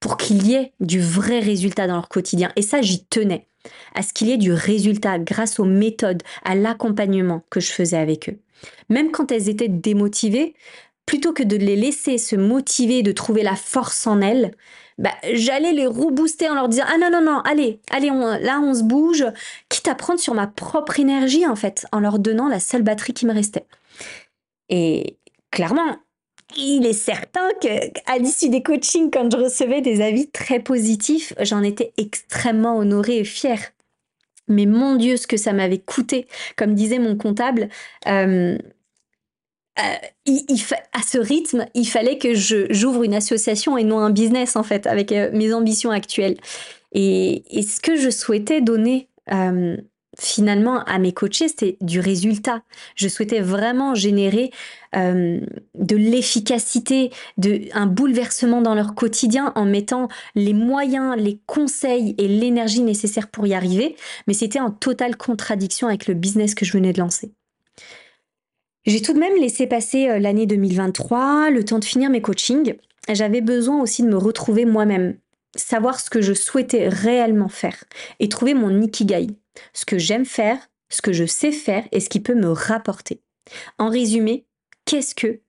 pour 0.00 0.16
qu'il 0.16 0.46
y 0.46 0.54
ait 0.54 0.72
du 0.80 1.00
vrai 1.00 1.40
résultat 1.40 1.86
dans 1.86 1.94
leur 1.94 2.08
quotidien. 2.08 2.52
Et 2.56 2.62
ça, 2.62 2.82
j'y 2.82 3.04
tenais, 3.06 3.45
à 3.94 4.02
ce 4.02 4.12
qu'il 4.12 4.28
y 4.28 4.32
ait 4.32 4.38
du 4.38 4.52
résultat 4.52 5.18
grâce 5.18 5.58
aux 5.58 5.64
méthodes, 5.64 6.22
à 6.44 6.54
l'accompagnement 6.54 7.42
que 7.50 7.60
je 7.60 7.72
faisais 7.72 7.96
avec 7.96 8.28
eux. 8.28 8.38
Même 8.88 9.10
quand 9.10 9.32
elles 9.32 9.48
étaient 9.48 9.68
démotivées, 9.68 10.54
plutôt 11.04 11.32
que 11.32 11.42
de 11.42 11.56
les 11.56 11.76
laisser 11.76 12.18
se 12.18 12.36
motiver, 12.36 13.02
de 13.02 13.12
trouver 13.12 13.42
la 13.42 13.56
force 13.56 14.06
en 14.06 14.20
elles, 14.20 14.52
bah, 14.98 15.12
j'allais 15.32 15.72
les 15.72 15.86
rebooster 15.86 16.48
en 16.48 16.54
leur 16.54 16.68
disant 16.68 16.84
ah 16.88 16.96
non 16.98 17.10
non 17.10 17.20
non 17.20 17.40
allez 17.40 17.80
allez 17.90 18.08
là 18.08 18.60
on 18.62 18.72
se 18.72 18.82
bouge 18.82 19.26
quitte 19.68 19.88
à 19.88 19.94
prendre 19.94 20.18
sur 20.18 20.32
ma 20.32 20.46
propre 20.46 20.98
énergie 20.98 21.46
en 21.46 21.54
fait 21.54 21.86
en 21.92 22.00
leur 22.00 22.18
donnant 22.18 22.48
la 22.48 22.60
seule 22.60 22.80
batterie 22.80 23.12
qui 23.12 23.26
me 23.26 23.34
restait 23.34 23.66
et 24.70 25.18
clairement 25.50 25.98
il 26.56 26.86
est 26.86 26.92
certain 26.92 27.48
qu'à 27.60 28.18
l'issue 28.18 28.48
des 28.48 28.62
coachings 28.62 29.10
quand 29.10 29.30
je 29.32 29.36
recevais 29.36 29.80
des 29.80 30.00
avis 30.00 30.28
très 30.30 30.60
positifs 30.60 31.32
j'en 31.40 31.62
étais 31.62 31.92
extrêmement 31.96 32.76
honorée 32.78 33.18
et 33.18 33.24
fière 33.24 33.72
mais 34.48 34.66
mon 34.66 34.96
Dieu, 34.96 35.16
ce 35.16 35.26
que 35.26 35.36
ça 35.36 35.52
m'avait 35.52 35.78
coûté. 35.78 36.26
Comme 36.56 36.74
disait 36.74 36.98
mon 36.98 37.16
comptable, 37.16 37.68
euh, 38.06 38.56
euh, 39.78 39.94
à 40.92 41.02
ce 41.06 41.18
rythme, 41.18 41.66
il 41.74 41.86
fallait 41.86 42.18
que 42.18 42.34
j'ouvre 42.34 43.02
une 43.02 43.14
association 43.14 43.76
et 43.76 43.84
non 43.84 43.98
un 43.98 44.10
business 44.10 44.56
en 44.56 44.62
fait 44.62 44.86
avec 44.86 45.12
euh, 45.12 45.30
mes 45.32 45.52
ambitions 45.52 45.90
actuelles. 45.90 46.36
Et, 46.92 47.42
ce 47.62 47.80
que 47.80 47.96
je 47.96 48.10
souhaitais 48.10 48.60
donner 48.60 49.08
finalement 50.18 50.82
à 50.84 50.98
mes 50.98 51.12
coachés, 51.12 51.48
c'était 51.48 51.76
du 51.80 52.00
résultat. 52.00 52.62
Je 52.94 53.08
souhaitais 53.08 53.40
vraiment 53.40 53.94
générer 53.94 54.50
de 54.94 55.96
l'efficacité, 55.96 57.10
un 57.74 57.84
bouleversement 57.84 58.62
dans 58.62 58.74
leur 58.74 58.94
quotidien 58.94 59.52
en 59.54 59.66
mettant 59.66 60.08
les 60.34 60.54
moyens, 60.54 61.16
les 61.18 61.38
conseils 61.44 62.14
et 62.16 62.28
l'énergie 62.28 62.80
nécessaires 62.80 63.28
pour 63.28 63.46
y 63.46 63.52
arriver. 63.52 63.94
Mais 64.26 64.32
c'était 64.32 64.60
en 64.60 64.70
totale 64.70 65.16
contradiction 65.16 65.88
avec 65.88 66.06
le 66.06 66.14
business 66.14 66.54
que 66.54 66.64
je 66.64 66.72
venais 66.72 66.94
de 66.94 67.00
lancer. 67.00 67.30
J'ai 68.86 69.02
tout 69.02 69.12
de 69.12 69.18
même 69.18 69.36
laissé 69.36 69.66
passer 69.66 70.08
euh, 70.08 70.18
l'année 70.20 70.46
2023, 70.46 71.50
le 71.50 71.64
temps 71.64 71.80
de 71.80 71.84
finir 71.84 72.08
mes 72.08 72.22
coachings. 72.22 72.76
J'avais 73.12 73.40
besoin 73.40 73.82
aussi 73.82 74.02
de 74.02 74.08
me 74.08 74.16
retrouver 74.16 74.64
moi-même, 74.64 75.16
savoir 75.56 75.98
ce 75.98 76.08
que 76.08 76.20
je 76.20 76.32
souhaitais 76.32 76.88
réellement 76.88 77.48
faire 77.48 77.84
et 78.20 78.28
trouver 78.28 78.54
mon 78.54 78.80
ikigai, 78.80 79.28
ce 79.72 79.84
que 79.84 79.98
j'aime 79.98 80.24
faire, 80.24 80.58
ce 80.88 81.02
que 81.02 81.12
je 81.12 81.24
sais 81.24 81.52
faire 81.52 81.86
et 81.92 82.00
ce 82.00 82.08
qui 82.08 82.20
peut 82.20 82.34
me 82.34 82.50
rapporter. 82.50 83.20
En 83.78 83.88
résumé, 83.88 84.44
qu'est-ce 84.84 85.14
que 85.14 85.40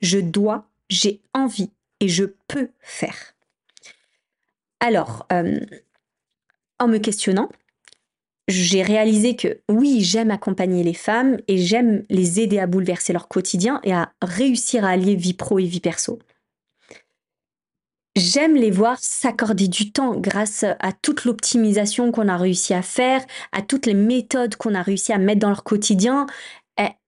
je 0.00 0.18
dois, 0.18 0.68
j'ai 0.88 1.20
envie 1.34 1.70
et 2.00 2.08
je 2.08 2.24
peux 2.48 2.70
faire? 2.80 3.34
Alors, 4.80 5.26
euh, 5.32 5.60
en 6.78 6.88
me 6.88 6.98
questionnant, 6.98 7.48
j'ai 8.48 8.82
réalisé 8.82 9.36
que 9.36 9.60
oui, 9.68 10.00
j'aime 10.02 10.32
accompagner 10.32 10.82
les 10.82 10.94
femmes 10.94 11.38
et 11.46 11.58
j'aime 11.58 12.04
les 12.10 12.40
aider 12.40 12.58
à 12.58 12.66
bouleverser 12.66 13.12
leur 13.12 13.28
quotidien 13.28 13.80
et 13.84 13.92
à 13.92 14.12
réussir 14.20 14.84
à 14.84 14.90
allier 14.90 15.14
vie 15.14 15.34
pro 15.34 15.58
et 15.60 15.64
vie 15.64 15.80
perso. 15.80 16.18
J'aime 18.14 18.56
les 18.56 18.70
voir 18.70 18.98
s'accorder 19.00 19.68
du 19.68 19.90
temps 19.90 20.14
grâce 20.14 20.64
à 20.64 20.92
toute 20.92 21.24
l'optimisation 21.24 22.12
qu'on 22.12 22.28
a 22.28 22.36
réussi 22.36 22.74
à 22.74 22.82
faire, 22.82 23.24
à 23.52 23.62
toutes 23.62 23.86
les 23.86 23.94
méthodes 23.94 24.56
qu'on 24.56 24.74
a 24.74 24.82
réussi 24.82 25.14
à 25.14 25.18
mettre 25.18 25.40
dans 25.40 25.48
leur 25.48 25.64
quotidien 25.64 26.26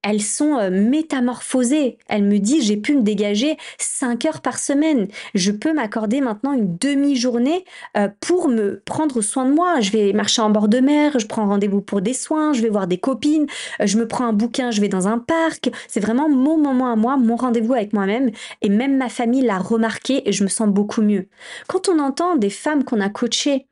elles 0.04 0.22
sont 0.22 0.58
euh, 0.58 0.70
métamorphosées. 0.70 1.98
Elle 2.08 2.24
me 2.24 2.38
dit, 2.38 2.62
j'ai 2.62 2.76
pu 2.76 2.94
me 2.94 3.02
dégager 3.02 3.56
5 3.78 4.26
heures 4.26 4.40
par 4.42 4.58
semaine. 4.58 5.08
Je 5.34 5.50
peux 5.50 5.72
m'accorder 5.72 6.20
maintenant 6.20 6.52
une 6.52 6.76
demi-journée 6.76 7.64
euh, 7.96 8.08
pour 8.20 8.48
me 8.48 8.82
prendre 8.84 9.22
soin 9.22 9.46
de 9.46 9.52
moi. 9.52 9.80
Je 9.80 9.90
vais 9.90 10.12
marcher 10.12 10.42
en 10.42 10.50
bord 10.50 10.68
de 10.68 10.78
mer, 10.78 11.18
je 11.18 11.26
prends 11.26 11.46
rendez-vous 11.46 11.80
pour 11.80 12.02
des 12.02 12.12
soins, 12.12 12.52
je 12.52 12.60
vais 12.60 12.68
voir 12.68 12.86
des 12.86 12.98
copines, 12.98 13.46
euh, 13.80 13.86
je 13.86 13.96
me 13.96 14.06
prends 14.06 14.26
un 14.26 14.34
bouquin, 14.34 14.70
je 14.70 14.80
vais 14.80 14.88
dans 14.88 15.08
un 15.08 15.18
parc. 15.18 15.70
C'est 15.88 16.00
vraiment 16.00 16.28
mon 16.28 16.58
moment 16.58 16.92
à 16.92 16.96
moi, 16.96 17.16
mon 17.16 17.36
rendez-vous 17.36 17.72
avec 17.72 17.94
moi-même. 17.94 18.30
Et 18.60 18.68
même 18.68 18.98
ma 18.98 19.08
famille 19.08 19.42
l'a 19.42 19.58
remarqué 19.58 20.28
et 20.28 20.32
je 20.32 20.44
me 20.44 20.48
sens 20.48 20.68
beaucoup 20.68 21.02
mieux. 21.02 21.28
Quand 21.66 21.88
on 21.88 21.98
entend 21.98 22.36
des 22.36 22.50
femmes 22.50 22.84
qu'on 22.84 23.00
a 23.00 23.08
coachées 23.08 23.66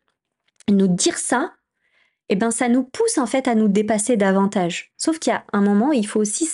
nous 0.70 0.88
dire 0.88 1.18
ça, 1.18 1.52
eh 2.32 2.36
ben 2.36 2.50
ça 2.50 2.68
nous 2.68 2.82
pousse 2.82 3.18
en 3.18 3.26
fait 3.26 3.46
à 3.46 3.54
nous 3.54 3.68
dépasser 3.68 4.16
davantage. 4.16 4.90
Sauf 4.96 5.18
qu'il 5.18 5.34
y 5.34 5.36
a 5.36 5.44
un 5.52 5.60
moment, 5.60 5.92
il 5.92 6.06
faut 6.06 6.18
aussi 6.18 6.48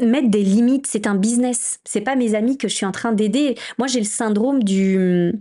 mettre 0.00 0.28
des 0.28 0.42
limites. 0.42 0.88
C'est 0.88 1.06
un 1.06 1.14
business. 1.14 1.78
C'est 1.84 2.00
pas 2.00 2.16
mes 2.16 2.34
amis 2.34 2.58
que 2.58 2.66
je 2.66 2.74
suis 2.74 2.84
en 2.84 2.90
train 2.90 3.12
d'aider. 3.12 3.56
Moi, 3.78 3.86
j'ai 3.86 4.00
le 4.00 4.04
syndrome 4.04 4.64
du 4.64 5.32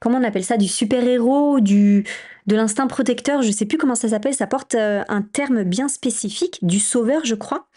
comment 0.00 0.18
on 0.18 0.24
appelle 0.24 0.44
ça, 0.44 0.56
du 0.56 0.66
super 0.66 1.04
héros, 1.04 1.60
du 1.60 2.04
de 2.48 2.56
l'instinct 2.56 2.88
protecteur. 2.88 3.42
Je 3.42 3.52
sais 3.52 3.64
plus 3.64 3.78
comment 3.78 3.94
ça 3.94 4.08
s'appelle. 4.08 4.34
Ça 4.34 4.48
porte 4.48 4.74
euh, 4.74 5.04
un 5.08 5.22
terme 5.22 5.62
bien 5.62 5.86
spécifique, 5.86 6.58
du 6.62 6.80
sauveur, 6.80 7.24
je 7.24 7.36
crois. 7.36 7.68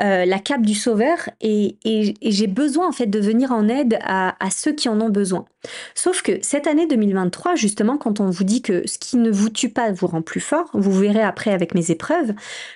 Euh, 0.00 0.24
la 0.24 0.38
cape 0.38 0.62
du 0.62 0.74
sauveur 0.74 1.28
et, 1.40 1.76
j'ai 2.22 2.46
besoin 2.46 2.88
en 2.88 2.92
fait 2.92 3.06
de 3.06 3.18
venir 3.18 3.50
en 3.50 3.68
aide 3.68 3.98
à, 4.02 4.34
ceux 4.50 4.72
qui 4.72 4.88
en 4.88 5.00
ont 5.00 5.08
besoin. 5.08 5.44
Sauf 5.94 6.22
que 6.22 6.38
cette 6.40 6.68
année 6.68 6.86
2023, 6.86 7.56
justement, 7.56 7.98
quand 7.98 8.20
on 8.20 8.30
vous 8.30 8.44
dit 8.44 8.62
que 8.62 8.86
ce 8.86 8.98
qui 8.98 9.16
ne 9.16 9.30
vous 9.30 9.50
tue 9.50 9.70
pas 9.70 9.90
vous 9.90 10.06
rend 10.06 10.22
plus 10.22 10.40
fort, 10.40 10.70
vous 10.72 10.92
verrez 10.92 11.22
après 11.22 11.50
avec 11.50 11.74
mes 11.74 11.90
épreuves 11.90 12.32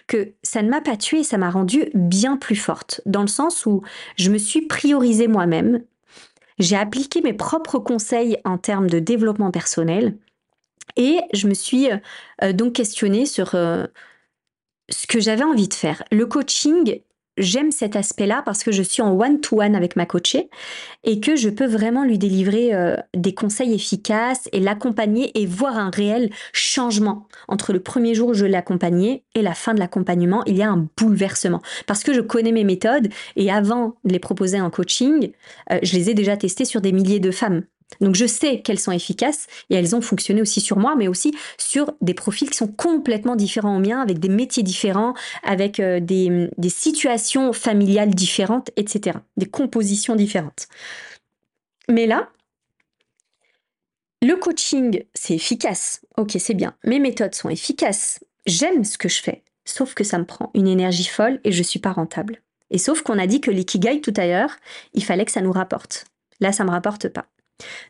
que 0.09 0.33
ça 0.43 0.63
ne 0.63 0.69
m'a 0.69 0.81
pas 0.81 0.97
tué, 0.97 1.23
ça 1.23 1.39
m'a 1.39 1.51
rendu 1.51 1.85
bien 1.95 2.37
plus 2.37 2.57
forte, 2.57 3.01
dans 3.07 3.23
le 3.23 3.29
sens 3.29 3.67
où 3.67 3.83
je 4.17 4.31
me 4.31 4.39
suis 4.39 4.63
priorisée 4.63 5.29
moi-même, 5.29 5.83
j'ai 6.59 6.77
appliqué 6.77 7.23
mes 7.23 7.33
propres 7.33 7.79
conseils 7.79 8.37
en 8.45 8.59
termes 8.59 8.91
de 8.91 8.99
développement 8.99 9.51
personnel 9.51 10.17
et 10.97 11.21
je 11.33 11.47
me 11.47 11.55
suis 11.55 11.89
euh, 12.43 12.53
donc 12.53 12.75
questionnée 12.75 13.27
sur 13.27 13.55
euh, 13.55 13.87
ce 14.89 15.07
que 15.07 15.21
j'avais 15.21 15.45
envie 15.45 15.69
de 15.69 15.75
faire. 15.75 16.03
Le 16.11 16.27
coaching 16.27 17.01
j'aime 17.37 17.71
cet 17.71 17.97
aspect-là 17.97 18.43
parce 18.45 18.63
que 18.63 18.73
je 18.73 18.83
suis 18.83 19.03
en 19.03 19.19
one-to-one 19.19 19.75
avec 19.75 19.97
ma 19.97 20.07
coachée 20.07 20.51
et 21.05 21.21
que 21.21 21.37
je 21.37 21.49
peux 21.49 21.67
vraiment 21.67 22.05
lui 22.05 22.19
délivrer 22.19 22.75
euh, 22.75 22.97
des 23.15 23.35
conseils 23.35 23.75
efficaces 23.75 24.49
et 24.53 24.61
l'accompagner 24.61 25.39
et 25.41 25.47
voir 25.47 25.77
un 25.77 25.91
réel 25.91 26.31
changement. 26.53 27.27
Entre 27.49 27.73
le 27.73 27.81
premier 27.81 28.15
jour 28.15 28.31
où 28.31 28.35
je 28.35 28.47
l'ai 28.47 28.57
accompagnée 28.57 29.25
et 29.35 29.43
la 29.43 29.55
fin 29.55 29.75
de 29.75 29.81
l'accompagnement, 29.81 30.45
il 30.47 30.57
y 30.57 30.63
a 30.63 30.71
un 30.71 30.89
bouleversement. 30.97 31.63
Parce 31.87 32.05
que 32.05 32.13
je 32.13 32.21
connais 32.21 32.53
mes 32.53 32.65
méthodes 32.65 33.09
et 33.37 33.51
avant 33.51 33.97
de 34.05 34.13
les 34.13 34.19
proposer 34.19 34.61
en 34.61 34.71
coaching, 34.71 35.33
euh, 35.71 35.79
je 35.83 35.95
les 35.95 36.11
ai 36.11 36.15
déjà 36.15 36.37
testées 36.37 36.65
sur 36.65 36.81
des 36.81 36.93
milliers 36.93 37.21
de 37.21 37.31
femmes. 37.31 37.63
Donc 38.01 38.15
je 38.15 38.27
sais 38.27 38.61
qu'elles 38.61 38.79
sont 38.79 38.93
efficaces 38.93 39.47
et 39.71 39.75
elles 39.75 39.95
ont 39.95 40.01
fonctionné 40.01 40.43
aussi 40.43 40.61
sur 40.61 40.79
moi, 40.79 40.95
mais 40.97 41.09
aussi 41.09 41.35
sur 41.59 41.93
des 42.01 42.15
profils 42.15 42.49
qui 42.49 42.57
sont 42.57 42.69
complètement 42.69 43.37
différents 43.37 43.77
aux 43.77 43.81
miens, 43.81 44.01
avec 44.01 44.19
des 44.19 44.29
métiers 44.29 44.63
différents, 44.63 45.15
avec 45.43 45.81
euh, 45.81 46.01
des, 46.01 46.49
des 46.57 46.69
situations 46.69 47.53
familiales 47.53 48.15
différentes, 48.15 48.71
etc. 48.77 49.19
Des 49.37 49.47
compositions 49.47 50.17
différentes. 50.17 50.69
Mais 51.89 52.07
là, 52.07 52.29
le 54.23 54.37
coaching, 54.37 55.03
c'est 55.15 55.35
efficace. 55.35 56.01
Ok, 56.17 56.37
c'est 56.39 56.55
bien. 56.55 56.77
Mes 56.85 57.01
méthodes 57.01 57.35
sont 57.35 57.49
efficaces. 57.49 58.21
J'aime 58.47 58.85
ce 58.85 58.97
que 58.97 59.09
je 59.09 59.21
fais. 59.21 59.43
Sauf 59.65 59.95
que 59.95 60.05
ça 60.05 60.19
me 60.19 60.25
prend 60.25 60.51
une 60.55 60.69
énergie 60.69 61.07
folle 61.07 61.41
et 61.43 61.53
je 61.53 61.59
ne 61.59 61.65
suis 61.65 61.81
pas 61.81 61.93
rentable. 61.93 62.41
Et 62.71 62.79
sauf 62.79 63.03
qu'on 63.03 63.19
a 63.19 63.27
dit 63.27 63.41
que 63.41 63.51
l'ikigai 63.51 64.01
tout 64.01 64.15
à 64.17 64.27
l'heure, 64.27 64.57
il 64.95 65.05
fallait 65.05 65.25
que 65.25 65.33
ça 65.33 65.41
nous 65.41 65.53
rapporte. 65.53 66.07
Là, 66.41 66.53
ça 66.53 66.63
ne 66.65 66.69
me 66.69 66.73
rapporte 66.73 67.09
pas. 67.09 67.27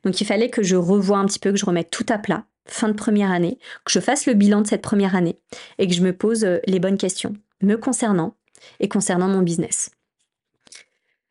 Donc 0.05 0.21
il 0.21 0.27
fallait 0.27 0.51
que 0.51 0.63
je 0.63 0.77
revoie 0.77 1.19
un 1.19 1.27
petit 1.27 1.39
peu, 1.39 1.53
que 1.53 1.59
je 1.59 1.65
remette 1.65 1.91
tout 1.91 2.07
à 2.09 2.19
plat, 2.19 2.45
fin 2.67 2.89
de 2.89 2.95
première 2.95 3.31
année, 3.31 3.59
que 3.85 3.93
je 3.93 4.01
fasse 4.01 4.27
le 4.27 4.35
bilan 4.35 4.63
de 4.63 4.67
cette 4.67 4.83
première 4.83 5.15
année 5.15 5.39
et 5.79 5.87
que 5.87 5.95
je 5.95 6.03
me 6.03 6.13
pose 6.13 6.45
euh, 6.45 6.59
les 6.67 6.81
bonnes 6.81 6.99
questions 6.99 7.35
me 7.63 7.77
concernant 7.77 8.35
et 8.81 8.89
concernant 8.89 9.29
mon 9.29 9.43
business. 9.43 9.91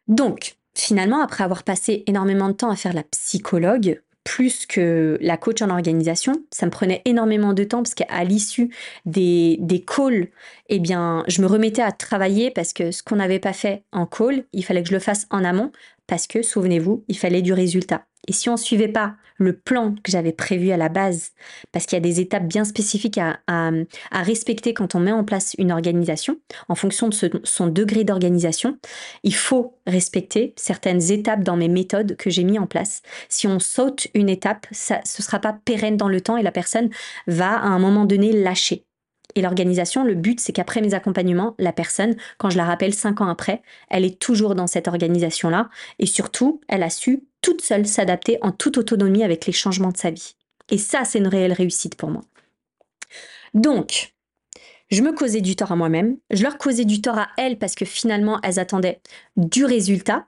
Donc, 0.08 0.56
finalement, 0.73 1.21
après 1.21 1.43
avoir 1.43 1.63
passé 1.63 2.04
énormément 2.08 2.47
de 2.47 2.54
temps 2.54 2.69
à 2.69 2.75
faire 2.75 2.93
la 2.93 3.04
psychologue, 3.04 4.01
plus 4.23 4.65
que 4.65 5.17
la 5.21 5.38
coach 5.38 5.62
en 5.62 5.69
organisation. 5.69 6.43
Ça 6.51 6.65
me 6.65 6.71
prenait 6.71 7.01
énormément 7.06 7.54
de 7.54 7.63
temps 7.63 7.82
parce 7.82 7.95
qu'à 7.95 8.23
l'issue 8.23 8.69
des, 9.06 9.58
calls, 9.86 10.30
eh 10.69 10.80
bien, 10.80 11.23
je 11.27 11.41
me 11.41 11.47
remettais 11.47 11.82
à 11.82 11.91
travailler 11.91 12.51
parce 12.51 12.73
que 12.73 12.91
ce 12.91 13.04
qu'on 13.04 13.15
n'avait 13.15 13.39
pas 13.39 13.54
fait 13.54 13.84
en 13.91 14.06
call, 14.06 14.43
il 14.54 14.63
fallait 14.63 14.84
que 14.84 14.89
je 14.89 14.93
le 14.93 14.99
fasse 14.99 15.27
en 15.32 15.43
amont 15.43 15.71
parce 16.08 16.27
que, 16.27 16.41
souvenez-vous, 16.41 17.04
il 17.08 17.17
fallait 17.17 17.41
du 17.41 17.54
résultat. 17.54 18.06
Et 18.27 18.34
si 18.34 18.49
on 18.49 18.53
ne 18.53 18.57
suivait 18.57 18.88
pas 18.88 19.15
le 19.38 19.57
plan 19.57 19.95
que 20.03 20.12
j'avais 20.12 20.31
prévu 20.31 20.71
à 20.71 20.77
la 20.77 20.89
base, 20.89 21.31
parce 21.71 21.86
qu'il 21.86 21.95
y 21.95 21.97
a 21.97 22.01
des 22.01 22.19
étapes 22.19 22.45
bien 22.45 22.63
spécifiques 22.63 23.17
à, 23.17 23.71
respecter 24.12 24.73
quand 24.73 24.93
on 24.93 24.99
met 24.99 25.12
en 25.12 25.23
place 25.23 25.55
une 25.57 25.71
organisation, 25.71 26.38
en 26.69 26.75
fonction 26.75 27.10
de 27.10 27.15
son 27.43 27.67
degré 27.67 28.03
d'organisation, 28.03 28.77
il 29.23 29.34
faut 29.34 29.77
respecter 29.88 30.53
certaines 30.57 31.12
étapes 31.12 31.43
dans 31.43 31.57
mes 31.57 31.69
méthodes 31.69 32.15
que 32.17 32.29
j'ai 32.29 32.43
mis 32.43 32.60
en 32.60 32.67
place. 32.67 33.01
Si 33.29 33.47
on 33.47 33.60
saute 33.60 34.07
une 34.13 34.29
étape, 34.29 34.67
ça, 34.71 35.01
ce 35.05 35.21
ne 35.21 35.25
sera 35.25 35.39
pas 35.39 35.53
pérenne 35.65 35.97
dans 35.97 36.10
le 36.10 36.21
temps 36.21 36.38
et 36.38 36.43
la 36.43 36.51
personne 36.51 36.89
va 37.25 37.57
à 37.57 37.65
un 37.65 37.79
moment 37.79 38.05
donné 38.05 38.31
lâcher. 38.31 38.86
Et 39.36 39.41
l'organisation, 39.41 40.03
le 40.03 40.15
but, 40.15 40.39
c'est 40.39 40.51
qu'après 40.51 40.81
mes 40.81 40.93
accompagnements, 40.93 41.55
la 41.57 41.71
personne, 41.71 42.15
quand 42.38 42.49
je 42.49 42.57
la 42.57 42.65
rappelle 42.65 42.93
cinq 42.93 43.21
ans 43.21 43.27
après, 43.27 43.62
elle 43.89 44.05
est 44.05 44.19
toujours 44.19 44.55
dans 44.55 44.67
cette 44.67 44.88
organisation-là. 44.88 45.69
Et 45.99 46.05
surtout, 46.05 46.60
elle 46.67 46.84
a 46.84 46.89
su 46.89 47.23
toute 47.41 47.62
seule 47.62 47.88
s'adapter 47.88 48.38
en 48.41 48.51
toute 48.51 48.77
autonomie 48.77 49.23
avec 49.23 49.45
les 49.45 49.54
changements 49.54 49.91
de 49.91 49.97
sa 49.97 50.12
vie. 50.12 50.36
Et 50.69 50.77
ça, 50.77 51.04
c'est 51.04 51.19
une 51.19 51.27
réelle 51.27 51.54
réussite 51.54 51.95
pour 51.95 52.10
moi. 52.10 52.21
Donc, 53.54 54.13
je 54.89 55.01
me 55.01 55.13
causais 55.13 55.41
du 55.41 55.56
tort 55.56 55.71
à 55.71 55.75
moi-même, 55.75 56.17
je 56.30 56.43
leur 56.43 56.58
causais 56.58 56.86
du 56.86 57.01
tort 57.01 57.17
à 57.17 57.30
elles 57.38 57.58
parce 57.58 57.75
que 57.75 57.86
finalement, 57.86 58.39
elles 58.43 58.60
attendaient 58.60 59.01
du 59.38 59.65
résultat. 59.65 60.27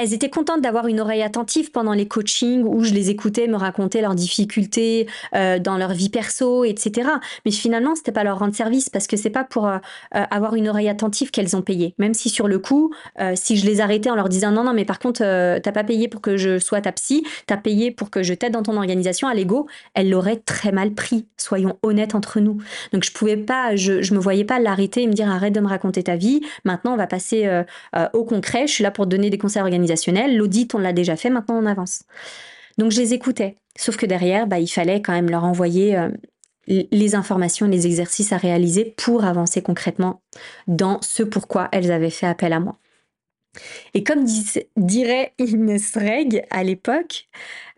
Elles 0.00 0.14
étaient 0.14 0.30
contentes 0.30 0.62
d'avoir 0.62 0.86
une 0.86 0.98
oreille 0.98 1.22
attentive 1.22 1.72
pendant 1.72 1.92
les 1.92 2.08
coachings 2.08 2.64
où 2.64 2.84
je 2.84 2.94
les 2.94 3.10
écoutais 3.10 3.46
me 3.48 3.56
raconter 3.56 4.00
leurs 4.00 4.14
difficultés 4.14 5.06
euh, 5.34 5.58
dans 5.58 5.76
leur 5.76 5.92
vie 5.92 6.08
perso, 6.08 6.64
etc. 6.64 7.10
Mais 7.44 7.50
finalement, 7.50 7.94
c'était 7.94 8.10
pas 8.10 8.24
leur 8.24 8.38
rendre 8.38 8.54
service 8.54 8.88
parce 8.88 9.06
que 9.06 9.18
c'est 9.18 9.28
pas 9.28 9.44
pour 9.44 9.66
euh, 9.66 9.76
euh, 10.14 10.24
avoir 10.30 10.54
une 10.54 10.70
oreille 10.70 10.88
attentive 10.88 11.30
qu'elles 11.30 11.54
ont 11.54 11.60
payé. 11.60 11.94
Même 11.98 12.14
si 12.14 12.30
sur 12.30 12.48
le 12.48 12.58
coup, 12.58 12.94
si 13.34 13.56
je 13.56 13.66
les 13.66 13.80
arrêtais 13.80 14.08
en 14.08 14.14
leur 14.14 14.30
disant 14.30 14.50
non, 14.50 14.64
non, 14.64 14.72
mais 14.72 14.86
par 14.86 14.98
contre, 14.98 15.20
t'as 15.20 15.72
pas 15.72 15.84
payé 15.84 16.08
pour 16.08 16.20
que 16.20 16.36
je 16.36 16.58
sois 16.58 16.80
ta 16.80 16.92
psy, 16.92 17.26
t'as 17.46 17.58
payé 17.58 17.90
pour 17.90 18.10
que 18.10 18.22
je 18.22 18.32
t'aide 18.32 18.52
dans 18.52 18.62
ton 18.62 18.76
organisation 18.76 19.28
à 19.28 19.34
l'ego, 19.34 19.66
elles 19.94 20.08
l'auraient 20.08 20.36
très 20.36 20.72
mal 20.72 20.92
pris. 20.92 21.26
Soyons 21.36 21.78
honnêtes 21.82 22.14
entre 22.14 22.40
nous. 22.40 22.58
Donc 22.92 23.04
je 23.04 23.12
pouvais 23.12 23.36
pas, 23.36 23.76
je, 23.76 24.00
je 24.00 24.14
me 24.14 24.18
voyais 24.18 24.44
pas 24.44 24.58
l'arrêter 24.58 25.02
et 25.02 25.06
me 25.06 25.12
dire 25.12 25.28
arrête 25.28 25.54
de 25.54 25.60
me 25.60 25.68
raconter 25.68 26.02
ta 26.02 26.16
vie. 26.16 26.40
Maintenant, 26.64 26.94
on 26.94 26.96
va 26.96 27.06
passer 27.06 27.48
au 28.14 28.24
concret. 28.24 28.66
Je 28.66 28.72
suis 28.72 28.84
là 28.84 28.90
pour 28.90 29.06
donner 29.06 29.30
des 29.30 29.38
conseils 29.38 29.62
L'audit, 30.36 30.74
on 30.74 30.78
l'a 30.78 30.92
déjà 30.92 31.16
fait, 31.16 31.30
maintenant 31.30 31.56
on 31.56 31.66
avance. 31.66 32.04
Donc 32.78 32.92
je 32.92 33.00
les 33.00 33.14
écoutais. 33.14 33.56
Sauf 33.76 33.96
que 33.96 34.06
derrière, 34.06 34.46
bah, 34.46 34.58
il 34.58 34.68
fallait 34.68 35.02
quand 35.02 35.12
même 35.12 35.30
leur 35.30 35.44
envoyer 35.44 35.96
euh, 35.96 36.10
les 36.66 37.14
informations, 37.14 37.66
les 37.66 37.86
exercices 37.86 38.32
à 38.32 38.36
réaliser 38.36 38.94
pour 38.96 39.24
avancer 39.24 39.62
concrètement 39.62 40.22
dans 40.66 41.00
ce 41.02 41.22
pourquoi 41.22 41.68
elles 41.72 41.90
avaient 41.90 42.10
fait 42.10 42.26
appel 42.26 42.52
à 42.52 42.60
moi. 42.60 42.78
Et 43.94 44.04
comme 44.04 44.24
dirait 44.76 45.34
Inès 45.38 45.96
Reg 45.96 46.44
à 46.50 46.62
l'époque, 46.62 47.28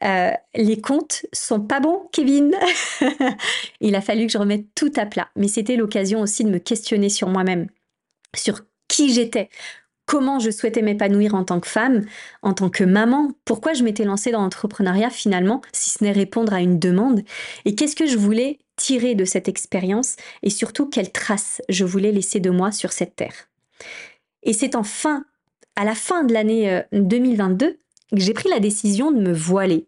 euh, 0.05 0.33
les 0.55 0.81
comptes 0.81 1.25
sont 1.33 1.61
pas 1.61 1.81
bons, 1.81 2.09
Kevin. 2.13 2.55
Il 3.81 3.95
a 3.95 4.01
fallu 4.01 4.27
que 4.27 4.33
je 4.33 4.39
remette 4.39 4.67
tout 4.75 4.93
à 4.97 5.07
plat. 5.07 5.29
Mais 5.37 5.49
c'était 5.49 5.77
l'occasion 5.77 6.21
aussi 6.21 6.45
de 6.45 6.51
me 6.51 6.59
questionner 6.59 7.09
sur 7.09 7.29
moi-même, 7.29 7.69
sur 8.35 8.61
qui 8.89 9.15
j'étais, 9.15 9.49
comment 10.07 10.39
je 10.39 10.51
souhaitais 10.51 10.83
m'épanouir 10.83 11.35
en 11.35 11.45
tant 11.45 11.61
que 11.61 11.69
femme, 11.69 12.05
en 12.43 12.55
tant 12.55 12.71
que 12.71 12.85
maman, 12.85 13.33
pourquoi 13.45 13.73
je 13.73 13.83
m'étais 13.83 14.05
lancée 14.05 14.31
dans 14.31 14.43
l'entrepreneuriat 14.43 15.11
finalement, 15.11 15.63
si 15.73 15.91
ce 15.91 16.05
n'est 16.05 16.13
répondre 16.13 16.53
à 16.53 16.61
une 16.61 16.79
demande, 16.79 17.23
et 17.65 17.75
qu'est-ce 17.75 17.97
que 17.97 18.07
je 18.07 18.19
voulais 18.19 18.59
tirer 18.77 19.15
de 19.15 19.25
cette 19.25 19.49
expérience, 19.49 20.17
et 20.43 20.51
surtout 20.51 20.89
quelle 20.89 21.13
trace 21.13 21.63
je 21.69 21.85
voulais 21.85 22.13
laisser 22.13 22.41
de 22.41 22.51
moi 22.51 22.73
sur 22.73 22.93
cette 22.93 23.17
terre. 23.17 23.49
Et 24.43 24.53
c'est 24.53 24.75
enfin, 24.75 25.25
à 25.77 25.85
la 25.85 25.95
fin 25.95 26.25
de 26.25 26.33
l'année 26.33 26.83
2022, 26.93 27.67
euh, 27.67 27.73
que 28.13 28.21
j'ai 28.21 28.35
pris 28.35 28.49
la 28.51 28.61
décision 28.61 29.11
de 29.11 29.21
me 29.21 29.33
voiler, 29.33 29.87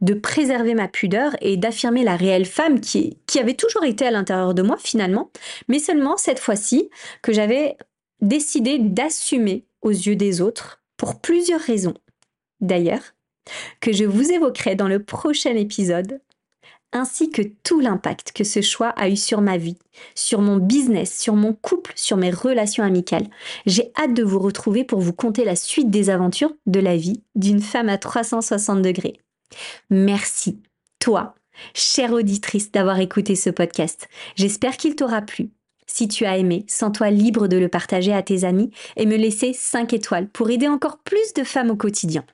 de 0.00 0.14
préserver 0.14 0.74
ma 0.74 0.88
pudeur 0.88 1.36
et 1.40 1.56
d'affirmer 1.56 2.04
la 2.04 2.16
réelle 2.16 2.46
femme 2.46 2.80
qui, 2.80 3.18
qui 3.26 3.38
avait 3.38 3.54
toujours 3.54 3.84
été 3.84 4.06
à 4.06 4.10
l'intérieur 4.10 4.54
de 4.54 4.62
moi 4.62 4.76
finalement, 4.78 5.30
mais 5.68 5.78
seulement 5.78 6.16
cette 6.16 6.38
fois-ci 6.38 6.88
que 7.22 7.32
j'avais 7.32 7.76
décidé 8.20 8.78
d'assumer 8.78 9.64
aux 9.82 9.90
yeux 9.90 10.16
des 10.16 10.40
autres 10.40 10.82
pour 10.96 11.20
plusieurs 11.20 11.60
raisons. 11.60 11.94
D'ailleurs, 12.60 13.14
que 13.80 13.92
je 13.92 14.04
vous 14.04 14.30
évoquerai 14.30 14.74
dans 14.74 14.88
le 14.88 15.02
prochain 15.02 15.54
épisode, 15.56 16.20
ainsi 16.92 17.30
que 17.30 17.42
tout 17.62 17.80
l'impact 17.80 18.32
que 18.32 18.44
ce 18.44 18.60
choix 18.60 18.88
a 18.88 19.08
eu 19.08 19.16
sur 19.16 19.40
ma 19.40 19.56
vie, 19.56 19.78
sur 20.14 20.40
mon 20.40 20.56
business, 20.56 21.18
sur 21.18 21.34
mon 21.34 21.52
couple, 21.54 21.92
sur 21.94 22.16
mes 22.16 22.30
relations 22.30 22.84
amicales. 22.84 23.28
J'ai 23.66 23.92
hâte 23.96 24.14
de 24.14 24.24
vous 24.24 24.40
retrouver 24.40 24.84
pour 24.84 25.00
vous 25.00 25.12
conter 25.12 25.44
la 25.44 25.56
suite 25.56 25.90
des 25.90 26.10
aventures 26.10 26.52
de 26.66 26.80
la 26.80 26.96
vie 26.96 27.22
d'une 27.34 27.60
femme 27.60 27.88
à 27.88 27.98
360 27.98 28.82
degrés. 28.82 29.20
Merci, 29.88 30.60
toi, 30.98 31.34
chère 31.74 32.12
auditrice, 32.12 32.72
d'avoir 32.72 32.98
écouté 33.00 33.36
ce 33.36 33.50
podcast. 33.50 34.08
J'espère 34.36 34.76
qu'il 34.76 34.96
t'aura 34.96 35.22
plu 35.22 35.50
si 35.92 36.06
tu 36.06 36.24
as 36.24 36.38
aimé, 36.38 36.64
sens-toi 36.68 37.10
libre 37.10 37.48
de 37.48 37.56
le 37.56 37.68
partager 37.68 38.12
à 38.12 38.22
tes 38.22 38.44
amis 38.44 38.70
et 38.96 39.06
me 39.06 39.16
laisser 39.16 39.52
5 39.52 39.92
étoiles 39.92 40.28
pour 40.28 40.48
aider 40.48 40.68
encore 40.68 40.98
plus 40.98 41.34
de 41.34 41.42
femmes 41.42 41.70
au 41.70 41.76
quotidien. 41.76 42.24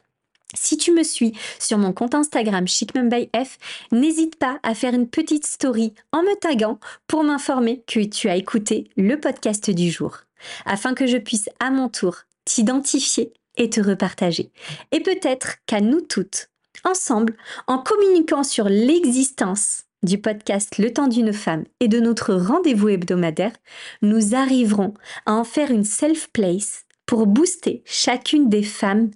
Si 0.54 0.76
tu 0.76 0.92
me 0.92 1.02
suis 1.02 1.32
sur 1.58 1.78
mon 1.78 1.92
compte 1.92 2.14
Instagram 2.14 2.66
F, 2.68 3.58
n'hésite 3.92 4.36
pas 4.36 4.60
à 4.62 4.74
faire 4.74 4.94
une 4.94 5.08
petite 5.08 5.46
story 5.46 5.94
en 6.12 6.22
me 6.22 6.38
taguant 6.38 6.78
pour 7.06 7.24
m'informer 7.24 7.82
que 7.86 8.00
tu 8.04 8.28
as 8.28 8.36
écouté 8.36 8.90
le 8.96 9.18
podcast 9.18 9.70
du 9.70 9.90
jour, 9.90 10.18
afin 10.66 10.92
que 10.92 11.06
je 11.06 11.16
puisse 11.16 11.48
à 11.58 11.70
mon 11.70 11.88
tour 11.88 12.18
t'identifier 12.44 13.32
et 13.56 13.70
te 13.70 13.80
repartager. 13.80 14.52
Et 14.92 15.00
peut-être 15.00 15.56
qu'à 15.64 15.80
nous 15.80 16.02
toutes, 16.02 16.50
ensemble, 16.84 17.36
en 17.66 17.78
communiquant 17.78 18.44
sur 18.44 18.68
l'existence 18.68 19.85
du 20.06 20.18
podcast 20.18 20.78
Le 20.78 20.90
temps 20.92 21.08
d'une 21.08 21.34
femme 21.34 21.64
et 21.80 21.88
de 21.88 22.00
notre 22.00 22.32
rendez-vous 22.32 22.88
hebdomadaire, 22.88 23.52
nous 24.00 24.34
arriverons 24.34 24.94
à 25.26 25.34
en 25.34 25.44
faire 25.44 25.70
une 25.70 25.84
self-place 25.84 26.86
pour 27.04 27.26
booster 27.26 27.82
chacune 27.84 28.48
des 28.48 28.62
femmes 28.62 29.10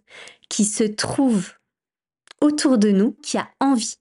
qui 0.50 0.66
se 0.66 0.84
trouvent 0.84 1.52
autour 2.42 2.76
de 2.76 2.90
nous, 2.90 3.16
qui 3.22 3.38
a 3.38 3.48
envie 3.60 3.96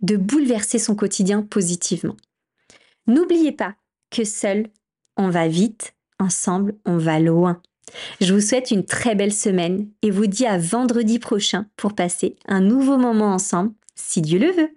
de 0.00 0.16
bouleverser 0.16 0.78
son 0.78 0.94
quotidien 0.94 1.42
positivement. 1.42 2.16
N'oubliez 3.06 3.52
pas 3.52 3.74
que 4.10 4.24
seul, 4.24 4.68
on 5.16 5.28
va 5.28 5.48
vite, 5.48 5.94
ensemble, 6.18 6.76
on 6.86 6.96
va 6.96 7.18
loin. 7.18 7.60
Je 8.20 8.32
vous 8.32 8.40
souhaite 8.40 8.70
une 8.70 8.84
très 8.84 9.16
belle 9.16 9.32
semaine 9.32 9.88
et 10.02 10.10
vous 10.10 10.26
dis 10.26 10.46
à 10.46 10.58
vendredi 10.58 11.18
prochain 11.18 11.66
pour 11.76 11.94
passer 11.94 12.36
un 12.46 12.60
nouveau 12.60 12.96
moment 12.98 13.34
ensemble, 13.34 13.72
si 13.96 14.22
Dieu 14.22 14.38
le 14.38 14.52
veut. 14.52 14.70